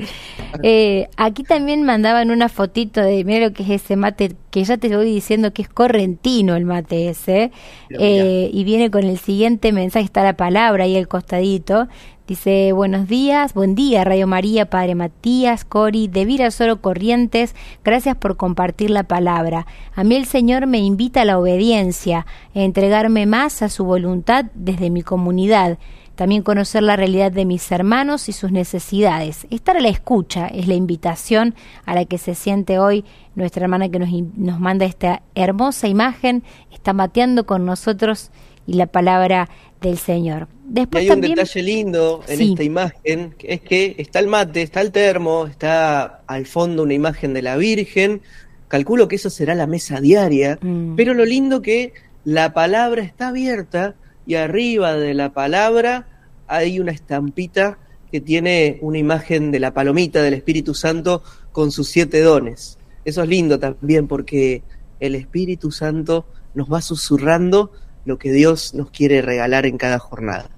[0.63, 4.77] Eh, aquí también mandaban una fotito de, mira lo que es ese mate, que ya
[4.77, 7.53] te voy diciendo que es correntino el mate ese,
[7.91, 11.87] eh, y viene con el siguiente mensaje, está la palabra ahí al costadito,
[12.31, 18.37] Dice, buenos días, buen día, Radio María, Padre Matías, Cori, de Virasoro Corrientes, gracias por
[18.37, 19.67] compartir la palabra.
[19.97, 24.45] A mí el Señor me invita a la obediencia, a entregarme más a su voluntad
[24.55, 25.79] desde mi comunidad,
[26.15, 29.49] también conocer la realidad de mis hermanos y sus necesidades.
[29.51, 33.89] Estar a la escucha es la invitación a la que se siente hoy nuestra hermana
[33.89, 38.31] que nos, nos manda esta hermosa imagen, está mateando con nosotros
[38.71, 39.49] y la palabra
[39.81, 40.47] del Señor.
[40.65, 44.81] Después hay un detalle lindo en esta imagen, que es que está el mate, está
[44.81, 48.21] el termo, está al fondo una imagen de la Virgen.
[48.69, 50.95] Calculo que eso será la mesa diaria, mm.
[50.95, 51.93] pero lo lindo que
[52.25, 56.07] la palabra está abierta y arriba de la palabra
[56.47, 57.79] hay una estampita
[58.13, 62.79] que tiene una imagen de la palomita del Espíritu Santo con sus siete dones.
[63.05, 64.63] Eso es lindo también porque
[65.01, 67.73] el Espíritu Santo nos va susurrando
[68.05, 70.51] lo que Dios nos quiere regalar en cada jornada.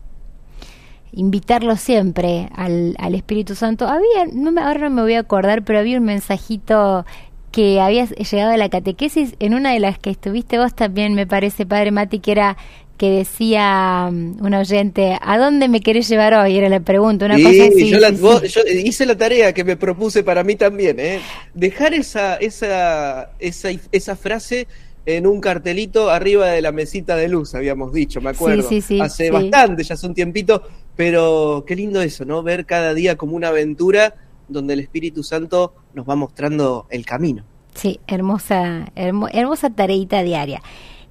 [1.12, 3.86] Invitarlo siempre al, al Espíritu Santo.
[3.86, 7.04] Había, no me, ahora no me voy a acordar, pero había un mensajito
[7.52, 11.26] que había llegado a la catequesis, en una de las que estuviste vos también, me
[11.26, 12.56] parece, Padre Mati, que era
[12.96, 16.56] que decía um, un oyente, ¿a dónde me querés llevar hoy?
[16.56, 17.90] Era la pregunta, una cosa así.
[17.90, 21.20] Yo, yo, hice la tarea que me propuse para mí también, ¿eh?
[21.52, 24.68] dejar esa, esa, esa, esa frase
[25.06, 28.68] en un cartelito arriba de la mesita de luz, habíamos dicho, me acuerdo.
[28.68, 30.62] Sí, sí, Hace bastante, ya hace un tiempito,
[30.96, 32.42] pero qué lindo eso, ¿no?
[32.42, 34.14] Ver cada día como una aventura
[34.48, 37.44] donde el Espíritu Santo nos va mostrando el camino.
[37.74, 40.62] Sí, hermosa, hermosa tareita diaria.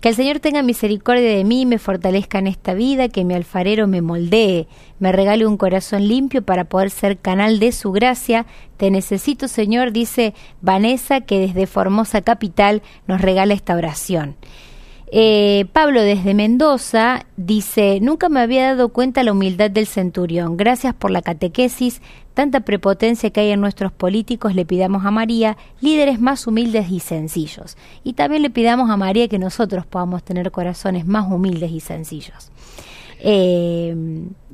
[0.02, 3.86] Que el Señor tenga misericordia de mí, me fortalezca en esta vida, que mi alfarero
[3.86, 8.48] me moldee, me regale un corazón limpio para poder ser canal de su gracia.
[8.78, 14.38] Te necesito, Señor, dice Vanessa, que desde Formosa Capital nos regala esta oración.
[15.14, 20.56] Eh, Pablo desde Mendoza dice, nunca me había dado cuenta la humildad del centurión.
[20.56, 22.02] Gracias por la catequesis,
[22.34, 27.02] tanta prepotencia que hay en nuestros políticos, le pidamos a María líderes más humildes y
[27.02, 27.76] sencillos.
[28.06, 32.50] Y también le pidamos a María que nosotros podamos tener corazones más humildes y sencillos.
[33.20, 33.94] Eh,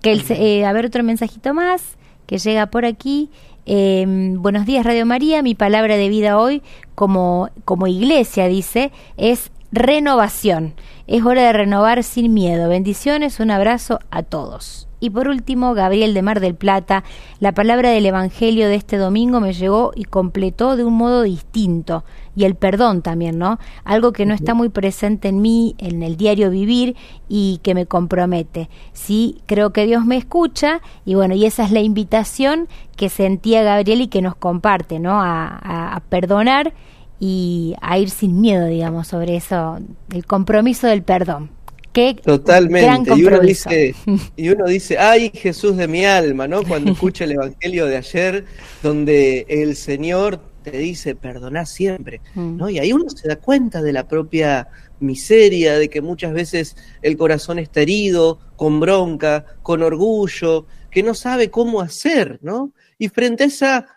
[0.01, 1.83] que el, eh, a ver otro mensajito más
[2.25, 3.29] que llega por aquí.
[3.67, 6.63] buenos días Radio María, mi palabra de vida hoy
[6.95, 10.73] como, como iglesia dice es renovación.
[11.07, 12.69] Es hora de renovar sin miedo.
[12.69, 14.87] Bendiciones, un abrazo a todos.
[14.99, 17.03] Y por último, Gabriel de Mar del Plata,
[17.39, 22.03] la palabra del Evangelio de este domingo me llegó y completó de un modo distinto.
[22.35, 23.59] Y el perdón también, ¿no?
[23.83, 26.95] Algo que no está muy presente en mí, en el diario vivir
[27.29, 28.69] y que me compromete.
[28.93, 33.61] Sí, creo que Dios me escucha y bueno, y esa es la invitación que sentía
[33.61, 35.21] Gabriel y que nos comparte, ¿no?
[35.21, 36.73] A, a perdonar
[37.19, 39.79] y a ir sin miedo, digamos, sobre eso,
[40.13, 41.49] el compromiso del perdón.
[41.93, 43.11] Qué Totalmente.
[43.15, 43.95] y uno dice,
[44.35, 46.61] y uno dice, ay Jesús de mi alma, ¿no?
[46.63, 48.45] Cuando escucha el Evangelio de ayer,
[48.83, 52.57] donde el Señor te dice, perdona siempre, mm.
[52.57, 52.69] ¿no?
[52.69, 54.67] Y ahí uno se da cuenta de la propia
[54.99, 61.13] miseria, de que muchas veces el corazón está herido, con bronca, con orgullo, que no
[61.13, 62.73] sabe cómo hacer, ¿no?
[62.97, 63.96] Y frente a esa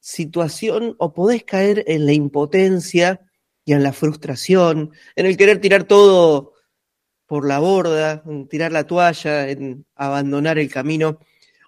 [0.00, 3.20] situación o podés caer en la impotencia
[3.64, 6.54] y en la frustración, en el querer tirar todo
[7.26, 11.20] por la borda, en tirar la toalla, en abandonar el camino,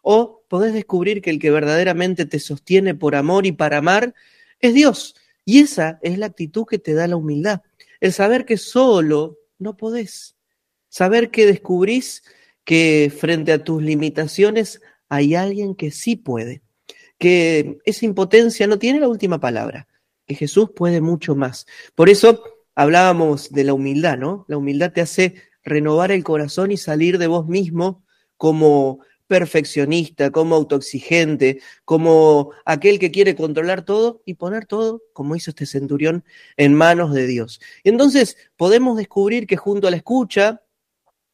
[0.02, 4.14] o podés descubrir que el que verdaderamente te sostiene por amor y para amar
[4.58, 5.14] es Dios.
[5.44, 7.62] Y esa es la actitud que te da la humildad,
[8.00, 10.36] el saber que solo no podés,
[10.88, 12.24] saber que descubrís
[12.64, 16.61] que frente a tus limitaciones hay alguien que sí puede
[17.22, 19.86] que esa impotencia no tiene la última palabra,
[20.26, 21.68] que Jesús puede mucho más.
[21.94, 22.42] Por eso
[22.74, 24.44] hablábamos de la humildad, ¿no?
[24.48, 28.02] La humildad te hace renovar el corazón y salir de vos mismo
[28.36, 28.98] como
[29.28, 35.64] perfeccionista, como autoexigente, como aquel que quiere controlar todo y poner todo, como hizo este
[35.64, 36.24] centurión,
[36.56, 37.60] en manos de Dios.
[37.84, 40.62] Y entonces podemos descubrir que junto a la escucha,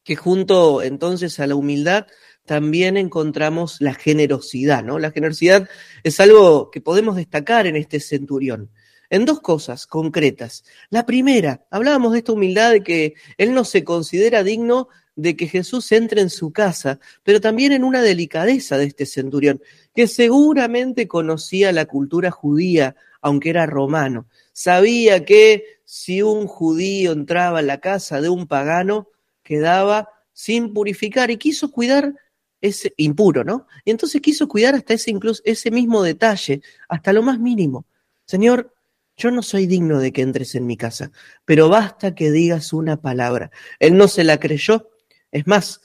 [0.04, 2.06] que junto entonces a la humildad,
[2.48, 4.98] también encontramos la generosidad, ¿no?
[4.98, 5.68] La generosidad
[6.02, 8.70] es algo que podemos destacar en este centurión,
[9.10, 10.64] en dos cosas concretas.
[10.90, 15.46] La primera, hablábamos de esta humildad de que él no se considera digno de que
[15.46, 19.60] Jesús entre en su casa, pero también en una delicadeza de este centurión,
[19.94, 24.26] que seguramente conocía la cultura judía, aunque era romano.
[24.52, 29.08] Sabía que si un judío entraba a la casa de un pagano,
[29.42, 32.14] quedaba sin purificar y quiso cuidar
[32.60, 33.66] ese impuro, ¿no?
[33.84, 37.86] Y entonces quiso cuidar hasta ese incluso ese mismo detalle, hasta lo más mínimo.
[38.26, 38.74] Señor,
[39.16, 41.10] yo no soy digno de que entres en mi casa,
[41.44, 43.50] pero basta que digas una palabra.
[43.80, 44.90] Él no se la creyó,
[45.32, 45.80] es más,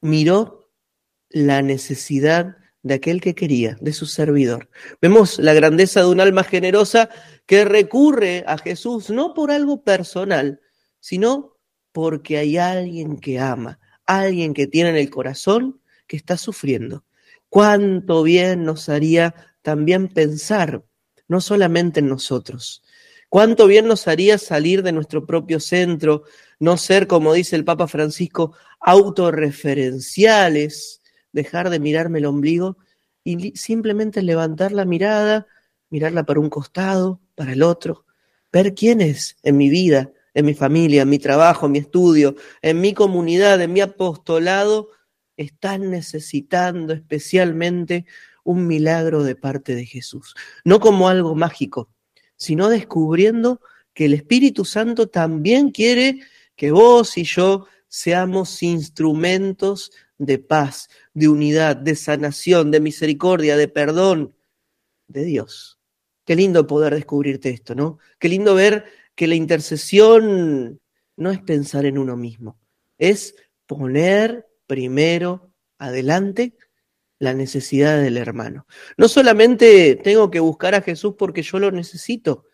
[0.00, 0.70] miró
[1.30, 4.68] la necesidad de aquel que quería, de su servidor.
[5.00, 7.10] Vemos la grandeza de un alma generosa
[7.46, 10.60] que recurre a Jesús no por algo personal,
[10.98, 11.56] sino
[11.92, 15.79] porque hay alguien que ama, alguien que tiene en el corazón
[16.10, 17.04] que está sufriendo.
[17.48, 19.32] Cuánto bien nos haría
[19.62, 20.82] también pensar
[21.28, 22.82] no solamente en nosotros.
[23.28, 26.24] Cuánto bien nos haría salir de nuestro propio centro,
[26.58, 31.00] no ser, como dice el Papa Francisco, autorreferenciales,
[31.30, 32.76] dejar de mirarme el ombligo
[33.22, 35.46] y simplemente levantar la mirada,
[35.90, 38.04] mirarla para un costado, para el otro,
[38.50, 42.34] ver quién es en mi vida, en mi familia, en mi trabajo, en mi estudio,
[42.62, 44.88] en mi comunidad, en mi apostolado,
[45.42, 48.04] están necesitando especialmente
[48.44, 50.34] un milagro de parte de Jesús.
[50.64, 51.90] No como algo mágico,
[52.36, 53.60] sino descubriendo
[53.94, 56.20] que el Espíritu Santo también quiere
[56.56, 63.68] que vos y yo seamos instrumentos de paz, de unidad, de sanación, de misericordia, de
[63.68, 64.36] perdón
[65.08, 65.78] de Dios.
[66.26, 67.98] Qué lindo poder descubrirte esto, ¿no?
[68.18, 68.84] Qué lindo ver
[69.14, 70.80] que la intercesión
[71.16, 72.58] no es pensar en uno mismo,
[72.98, 73.34] es
[73.66, 76.56] poner primero adelante
[77.18, 78.68] la necesidad del hermano.
[78.96, 82.44] No solamente tengo que buscar a Jesús porque yo lo necesito,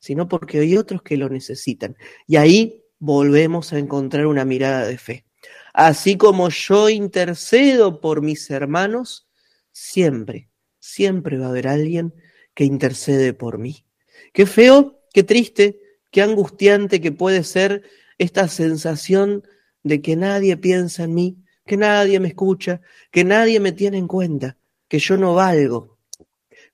[0.00, 1.96] sino porque hay otros que lo necesitan.
[2.26, 5.26] Y ahí volvemos a encontrar una mirada de fe.
[5.72, 9.28] Así como yo intercedo por mis hermanos,
[9.70, 10.50] siempre,
[10.80, 12.14] siempre va a haber alguien
[12.52, 13.86] que intercede por mí.
[14.32, 15.80] Qué feo, qué triste,
[16.10, 17.84] qué angustiante que puede ser
[18.18, 19.44] esta sensación
[19.84, 24.06] de que nadie piensa en mí, que nadie me escucha, que nadie me tiene en
[24.06, 24.56] cuenta,
[24.88, 25.98] que yo no valgo.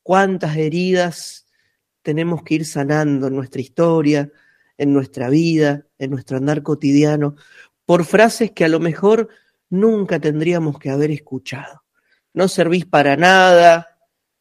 [0.02, 1.46] Cuántas heridas
[2.02, 4.30] tenemos que ir sanando en nuestra historia,
[4.76, 7.36] en nuestra vida, en nuestro andar cotidiano,
[7.84, 9.28] por frases que a lo mejor
[9.68, 11.82] nunca tendríamos que haber escuchado.
[12.32, 13.98] No servís para nada,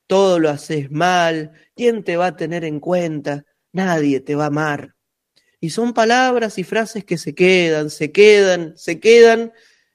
[0.07, 3.45] todo lo haces mal, ¿quién te va a tener en cuenta?
[3.71, 4.95] Nadie te va a amar.
[5.59, 9.51] Y son palabras y frases que se quedan, se quedan, se quedan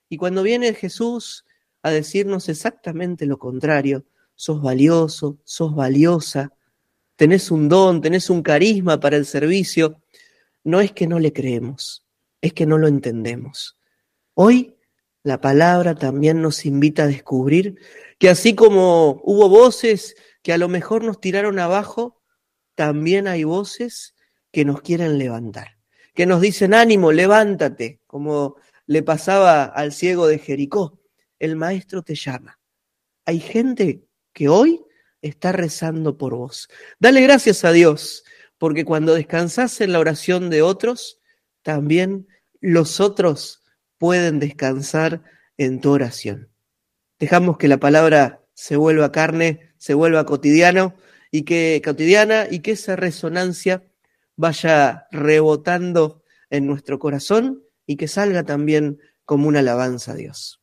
[0.09, 1.45] y cuando viene Jesús
[1.83, 6.53] a decirnos exactamente lo contrario, sos valioso, sos valiosa,
[7.17, 10.01] tenés un don, tenés un carisma para el servicio,
[10.65, 12.07] no es que no le creemos,
[12.41, 13.79] es que no lo entendemos.
[14.35, 14.77] Hoy
[15.23, 17.79] la palabra también nos invita a descubrir
[18.19, 22.21] que así como hubo voces que a lo mejor nos tiraron abajo,
[22.75, 24.15] también hay voces
[24.53, 25.79] que nos quieren levantar,
[26.15, 31.01] que nos dicen ánimo, levántate, como le pasaba al ciego de Jericó.
[31.39, 32.59] El maestro te llama.
[33.25, 34.85] Hay gente que hoy
[35.23, 36.69] está rezando por vos.
[36.99, 38.25] Dale gracias a Dios,
[38.59, 41.21] porque cuando descansas en la oración de otros,
[41.63, 42.29] también
[42.61, 43.63] los otros
[43.99, 45.23] pueden descansar
[45.57, 46.51] en tu oración.
[47.19, 50.95] Dejamos que la palabra se vuelva carne, se vuelva cotidiano
[51.31, 53.83] y que cotidiana y que esa resonancia
[54.37, 60.61] vaya rebotando en nuestro corazón y que salga también como una alabanza a Dios.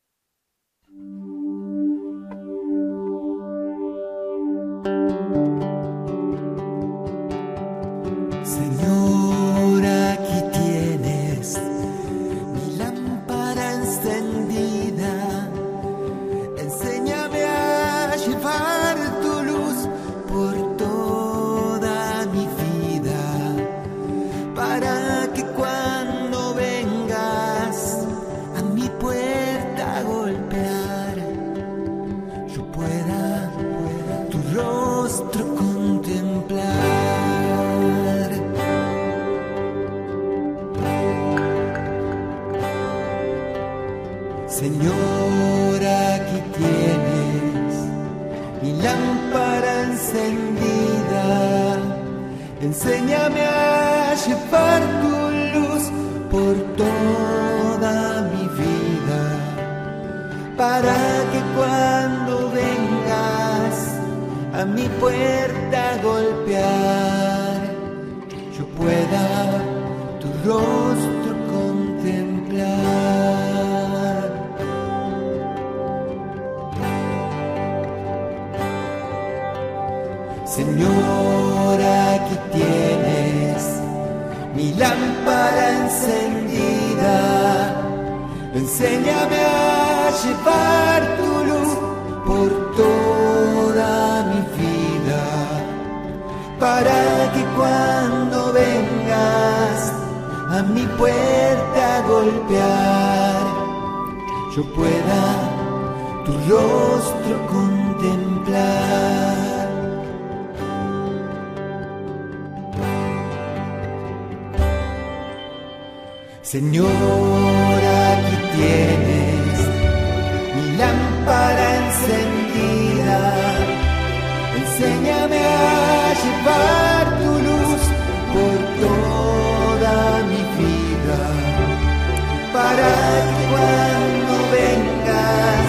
[132.62, 132.92] Para
[133.28, 135.68] que cuando vengas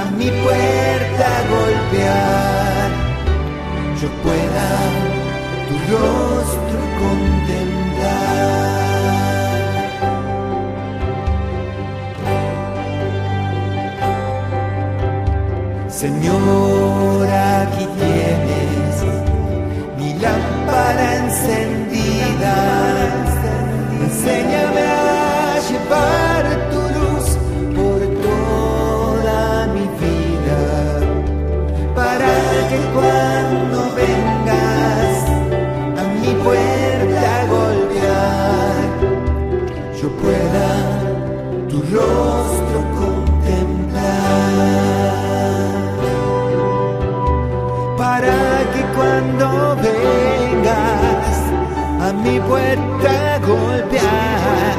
[0.00, 2.88] a mi puerta a golpear,
[4.00, 4.68] yo pueda
[5.66, 8.46] tu rostro contemplar.
[16.02, 17.26] Señor,
[17.58, 18.94] aquí tienes
[19.98, 22.56] mi lámpara encendida.
[24.04, 24.75] Enséñame
[52.46, 54.76] a mi puerta a golpear,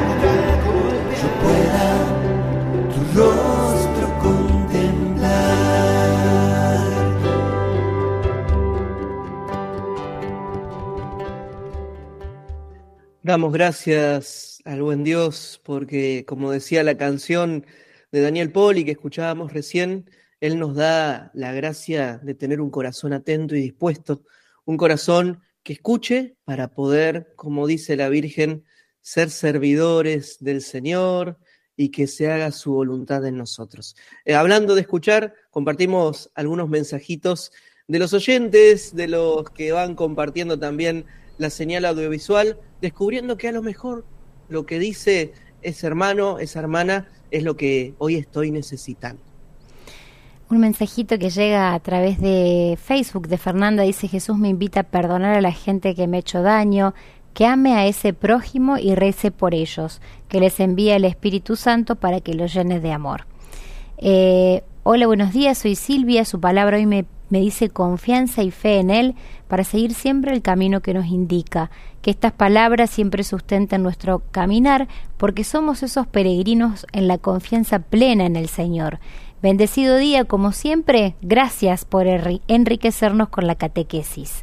[1.20, 1.88] yo pueda
[2.94, 5.38] tu rostro contemplar.
[13.22, 17.66] Damos gracias al buen Dios porque, como decía la canción
[18.10, 20.10] de Daniel Poli que escuchábamos recién,
[20.40, 24.22] Él nos da la gracia de tener un corazón atento y dispuesto,
[24.64, 28.64] un corazón que escuche para poder, como dice la Virgen,
[29.00, 31.38] ser servidores del Señor
[31.76, 33.96] y que se haga su voluntad en nosotros.
[34.24, 37.52] Eh, hablando de escuchar, compartimos algunos mensajitos
[37.86, 41.06] de los oyentes, de los que van compartiendo también
[41.38, 44.04] la señal audiovisual, descubriendo que a lo mejor
[44.48, 45.32] lo que dice
[45.62, 49.27] ese hermano, esa hermana, es lo que hoy estoy necesitando.
[50.50, 54.84] Un mensajito que llega a través de Facebook de Fernanda dice Jesús me invita a
[54.84, 56.94] perdonar a la gente que me ha hecho daño,
[57.34, 61.96] que ame a ese prójimo y rece por ellos, que les envíe el Espíritu Santo
[61.96, 63.26] para que los llene de amor.
[63.98, 68.78] Eh, hola, buenos días, soy Silvia, su palabra hoy me, me dice confianza y fe
[68.78, 69.16] en Él
[69.48, 71.70] para seguir siempre el camino que nos indica,
[72.00, 74.88] que estas palabras siempre sustenten nuestro caminar,
[75.18, 78.98] porque somos esos peregrinos en la confianza plena en el Señor.
[79.40, 84.42] Bendecido día, como siempre, gracias por enriquecernos con la catequesis.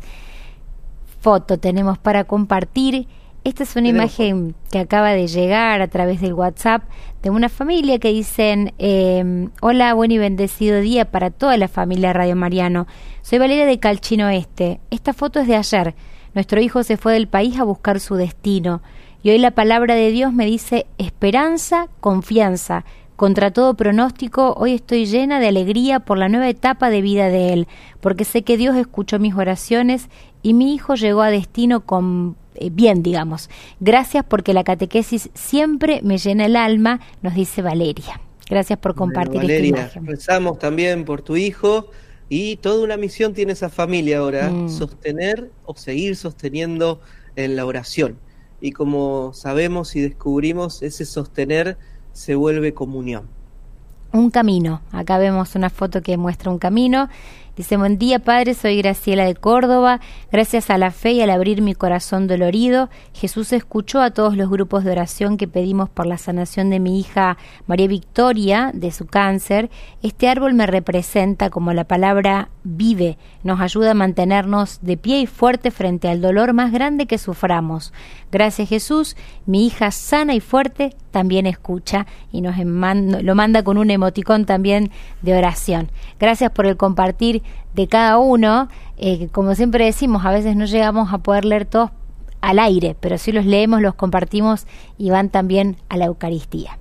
[1.19, 3.07] Foto tenemos para compartir.
[3.43, 6.83] Esta es una imagen que acaba de llegar a través del WhatsApp
[7.21, 12.13] de una familia que dicen, eh, hola, buen y bendecido día para toda la familia
[12.13, 12.87] Radio Mariano.
[13.21, 14.79] Soy Valeria de Calchino Este.
[14.91, 15.93] Esta foto es de ayer.
[16.33, 18.81] Nuestro hijo se fue del país a buscar su destino.
[19.21, 22.85] Y hoy la palabra de Dios me dice esperanza, confianza,
[23.15, 27.53] contra todo pronóstico, hoy estoy llena de alegría por la nueva etapa de vida de
[27.53, 27.67] Él,
[28.01, 30.09] porque sé que Dios escuchó mis oraciones
[30.41, 33.49] y mi hijo llegó a destino con eh, bien, digamos.
[33.79, 38.19] Gracias porque la catequesis siempre me llena el alma, nos dice Valeria.
[38.49, 40.05] Gracias por compartir Bueno, Valeria, esta imagen.
[40.07, 41.87] rezamos también por tu hijo
[42.29, 44.69] y toda una misión tiene esa familia ahora, Mm.
[44.69, 46.99] sostener o seguir sosteniendo
[47.35, 48.17] en la oración.
[48.61, 51.77] Y como sabemos y descubrimos, ese sostener
[52.15, 53.27] se vuelve comunión.
[54.13, 54.81] Un camino.
[54.93, 57.09] Acá vemos una foto que muestra un camino.
[57.57, 59.99] Dice, buen día Padre, soy Graciela de Córdoba.
[60.31, 64.49] Gracias a la fe y al abrir mi corazón dolorido, Jesús escuchó a todos los
[64.49, 67.37] grupos de oración que pedimos por la sanación de mi hija
[67.67, 69.69] María Victoria de su cáncer.
[70.01, 75.27] Este árbol me representa como la palabra vive, nos ayuda a mantenernos de pie y
[75.27, 77.93] fuerte frente al dolor más grande que suframos.
[78.31, 83.89] Gracias Jesús, mi hija sana y fuerte también escucha y nos lo manda con un
[83.89, 84.91] emoticón también
[85.21, 85.89] de oración.
[86.19, 87.41] Gracias por el compartir
[87.73, 88.67] de cada uno.
[88.97, 91.91] eh, como siempre decimos, a veces no llegamos a poder leer todos
[92.41, 96.79] al aire, pero si los leemos, los compartimos y van también a la Eucaristía.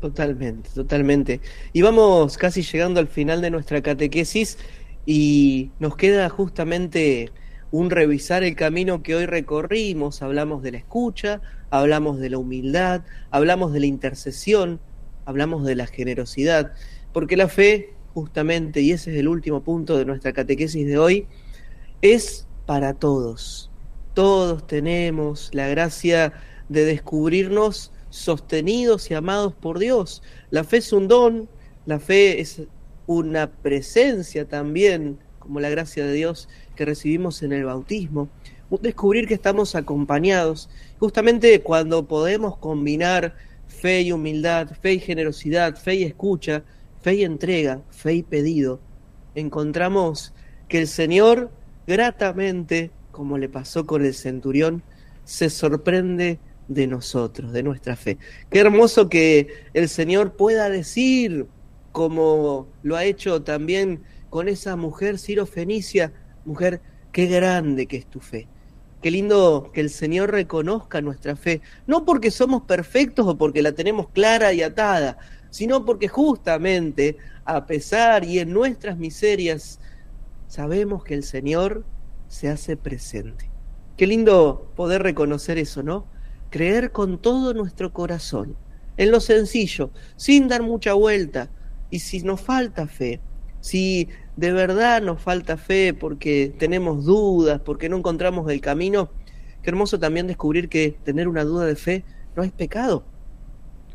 [0.00, 1.42] Totalmente, totalmente.
[1.74, 4.56] Y vamos casi llegando al final de nuestra catequesis
[5.04, 7.30] y nos queda justamente
[7.76, 10.22] un revisar el camino que hoy recorrimos.
[10.22, 14.80] Hablamos de la escucha, hablamos de la humildad, hablamos de la intercesión,
[15.26, 16.72] hablamos de la generosidad,
[17.12, 21.26] porque la fe, justamente, y ese es el último punto de nuestra catequesis de hoy,
[22.00, 23.70] es para todos.
[24.14, 26.32] Todos tenemos la gracia
[26.70, 30.22] de descubrirnos sostenidos y amados por Dios.
[30.48, 31.46] La fe es un don,
[31.84, 32.62] la fe es
[33.06, 38.28] una presencia también, como la gracia de Dios que recibimos en el bautismo.
[38.80, 40.68] Descubrir que estamos acompañados.
[40.98, 43.34] Justamente cuando podemos combinar
[43.66, 46.62] fe y humildad, fe y generosidad, fe y escucha,
[47.00, 48.80] fe y entrega, fe y pedido,
[49.34, 50.32] encontramos
[50.68, 51.50] que el Señor
[51.86, 54.82] gratamente, como le pasó con el centurión,
[55.24, 58.18] se sorprende de nosotros, de nuestra fe.
[58.50, 61.46] Qué hermoso que el Señor pueda decir,
[61.92, 66.12] como lo ha hecho también con esa mujer Ciro Fenicia,
[66.46, 66.80] mujer,
[67.12, 68.48] qué grande que es tu fe.
[69.02, 73.72] Qué lindo que el Señor reconozca nuestra fe, no porque somos perfectos o porque la
[73.72, 75.18] tenemos clara y atada,
[75.50, 79.78] sino porque justamente a pesar y en nuestras miserias
[80.48, 81.84] sabemos que el Señor
[82.28, 83.50] se hace presente.
[83.96, 86.06] Qué lindo poder reconocer eso, ¿no?
[86.50, 88.56] Creer con todo nuestro corazón,
[88.96, 91.50] en lo sencillo, sin dar mucha vuelta.
[91.90, 93.20] Y si nos falta fe,
[93.66, 99.10] si de verdad nos falta fe porque tenemos dudas, porque no encontramos el camino,
[99.62, 102.04] qué hermoso también descubrir que tener una duda de fe
[102.36, 103.04] no es pecado,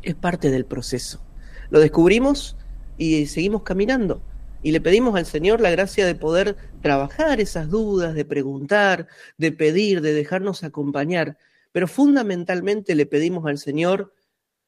[0.02, 1.24] es parte del proceso.
[1.70, 2.56] Lo descubrimos
[2.98, 4.22] y seguimos caminando.
[4.62, 9.08] Y le pedimos al Señor la gracia de poder trabajar esas dudas, de preguntar,
[9.38, 11.38] de pedir, de dejarnos acompañar.
[11.72, 14.14] Pero fundamentalmente le pedimos al Señor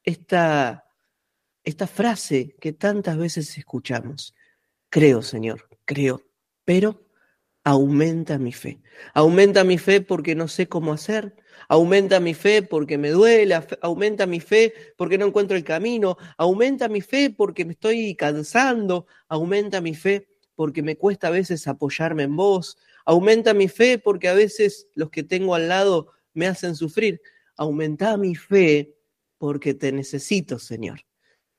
[0.03, 0.85] esta,
[1.63, 4.34] esta frase que tantas veces escuchamos.
[4.95, 6.23] Creo, Señor, creo,
[6.63, 7.05] pero
[7.65, 8.81] aumenta mi fe.
[9.13, 11.35] Aumenta mi fe porque no sé cómo hacer,
[11.67, 16.87] aumenta mi fe porque me duele, aumenta mi fe porque no encuentro el camino, aumenta
[16.87, 22.23] mi fe porque me estoy cansando, aumenta mi fe porque me cuesta a veces apoyarme
[22.23, 26.73] en vos, aumenta mi fe porque a veces los que tengo al lado me hacen
[26.73, 27.21] sufrir,
[27.57, 28.95] aumenta mi fe
[29.39, 31.01] porque te necesito, Señor.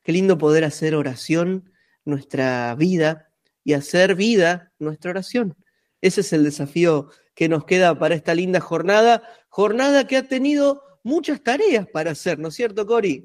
[0.03, 1.70] Qué lindo poder hacer oración
[2.07, 3.26] nuestra vida
[3.67, 5.57] y hacer vida nuestra oración.
[6.01, 10.83] Ese es el desafío que nos queda para esta linda jornada, jornada que ha tenido
[11.03, 13.25] muchas tareas para hacer, ¿no es cierto, Cori?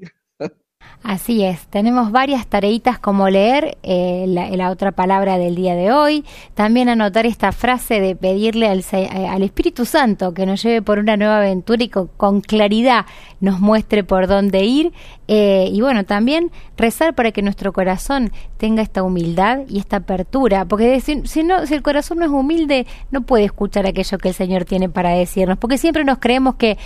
[1.04, 6.24] Así es, tenemos varias tareitas como leer eh, la, otra palabra del día de hoy,
[6.54, 11.00] también anotar esta frase de pedirle al, eh, al Espíritu Santo que nos lleve por
[11.00, 13.04] una nueva aventura y con, claridad
[13.40, 14.92] nos muestre por dónde ir
[15.26, 20.66] eh, y bueno, también rezar para que nuestro corazón tenga esta humildad y esta apertura,
[20.66, 24.28] porque si, si, no, si el corazón no es humilde no puede escuchar aquello que
[24.28, 26.78] el Señor tiene para decirnos, porque siempre nos creemos que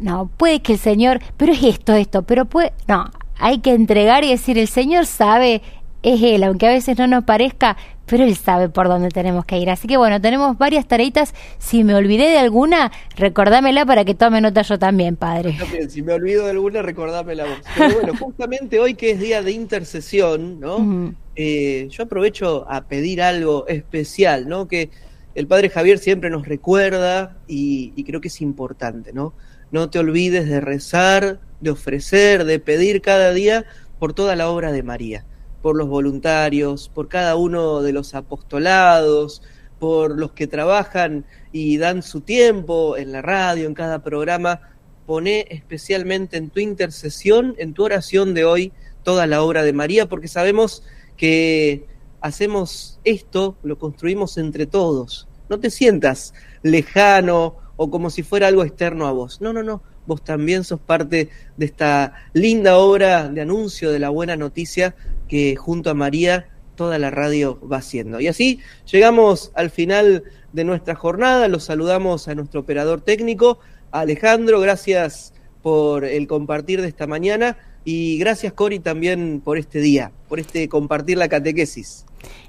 [0.00, 4.24] no, puede que el Señor, pero es esto, esto, pero puede, no, hay que entregar
[4.24, 5.62] y decir, el Señor sabe,
[6.02, 7.76] es Él, aunque a veces no nos parezca,
[8.06, 9.70] pero Él sabe por dónde tenemos que ir.
[9.70, 11.34] Así que bueno, tenemos varias tareitas.
[11.58, 15.56] Si me olvidé de alguna, recordámela para que tome nota yo también, Padre.
[15.88, 17.58] si me olvido de alguna, recordámela vos.
[17.76, 21.14] Pero bueno, justamente hoy que es día de intercesión, ¿no?
[21.36, 24.66] Eh, yo aprovecho a pedir algo especial, ¿no?
[24.66, 24.90] Que
[25.34, 29.34] el Padre Javier siempre nos recuerda y, y creo que es importante, ¿no?
[29.70, 33.64] No te olvides de rezar, de ofrecer, de pedir cada día
[33.98, 35.24] por toda la obra de María,
[35.62, 39.42] por los voluntarios, por cada uno de los apostolados,
[39.78, 44.60] por los que trabajan y dan su tiempo en la radio, en cada programa.
[45.06, 50.06] Pone especialmente en tu intercesión, en tu oración de hoy, toda la obra de María,
[50.06, 50.82] porque sabemos
[51.16, 51.86] que
[52.20, 55.28] hacemos esto, lo construimos entre todos.
[55.48, 59.40] No te sientas lejano o como si fuera algo externo a vos.
[59.40, 59.82] No, no, no.
[60.08, 61.28] Vos también sos parte
[61.58, 64.94] de esta linda obra de anuncio de la buena noticia
[65.28, 68.18] que junto a María toda la radio va haciendo.
[68.18, 71.46] Y así llegamos al final de nuestra jornada.
[71.48, 73.58] Los saludamos a nuestro operador técnico,
[73.90, 74.60] Alejandro.
[74.60, 80.40] Gracias por el compartir de esta mañana y gracias Cori también por este día, por
[80.40, 82.06] este compartir la catequesis.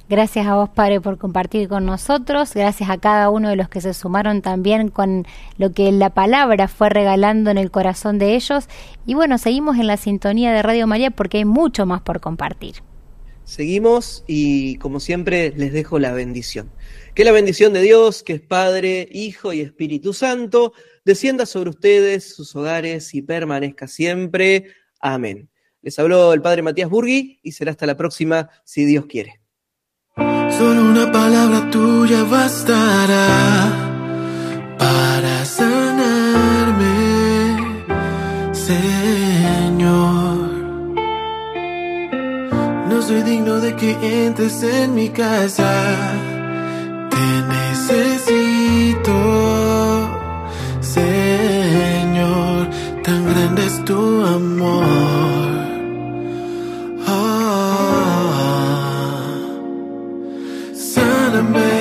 [0.09, 2.55] Gracias a vos, Padre, por compartir con nosotros.
[2.55, 5.27] Gracias a cada uno de los que se sumaron también con
[5.59, 8.67] lo que la palabra fue regalando en el corazón de ellos.
[9.05, 12.77] Y bueno, seguimos en la sintonía de Radio María porque hay mucho más por compartir.
[13.43, 16.71] Seguimos y como siempre les dejo la bendición.
[17.13, 20.73] Que la bendición de Dios, que es Padre, Hijo y Espíritu Santo,
[21.05, 24.73] descienda sobre ustedes, sus hogares y permanezca siempre.
[24.99, 25.51] Amén.
[25.83, 29.39] Les habló el Padre Matías Burgui y será hasta la próxima, si Dios quiere.
[30.59, 33.71] Solo una palabra tuya bastará
[34.77, 36.97] para sanarme,
[38.51, 40.35] Señor.
[42.89, 45.71] No soy digno de que entres en mi casa.
[47.09, 49.17] Te necesito,
[50.81, 52.67] Señor.
[53.05, 55.38] Tan grande es tu amor.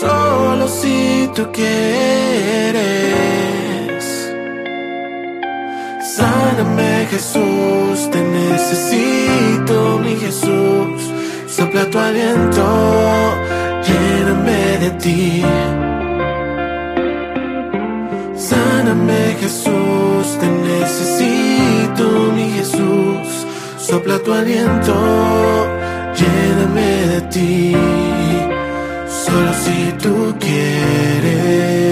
[0.00, 2.80] Solo si tú quieres.
[6.16, 11.12] Sáname Jesús, te necesito, mi Jesús.
[11.46, 12.64] Sopla tu aliento,
[13.86, 15.44] lléname de ti.
[18.36, 23.28] Sáname Jesús, te necesito, mi Jesús.
[23.76, 24.94] Sopla tu aliento,
[26.18, 27.76] lléname de ti
[29.30, 31.89] sol si tú quieres.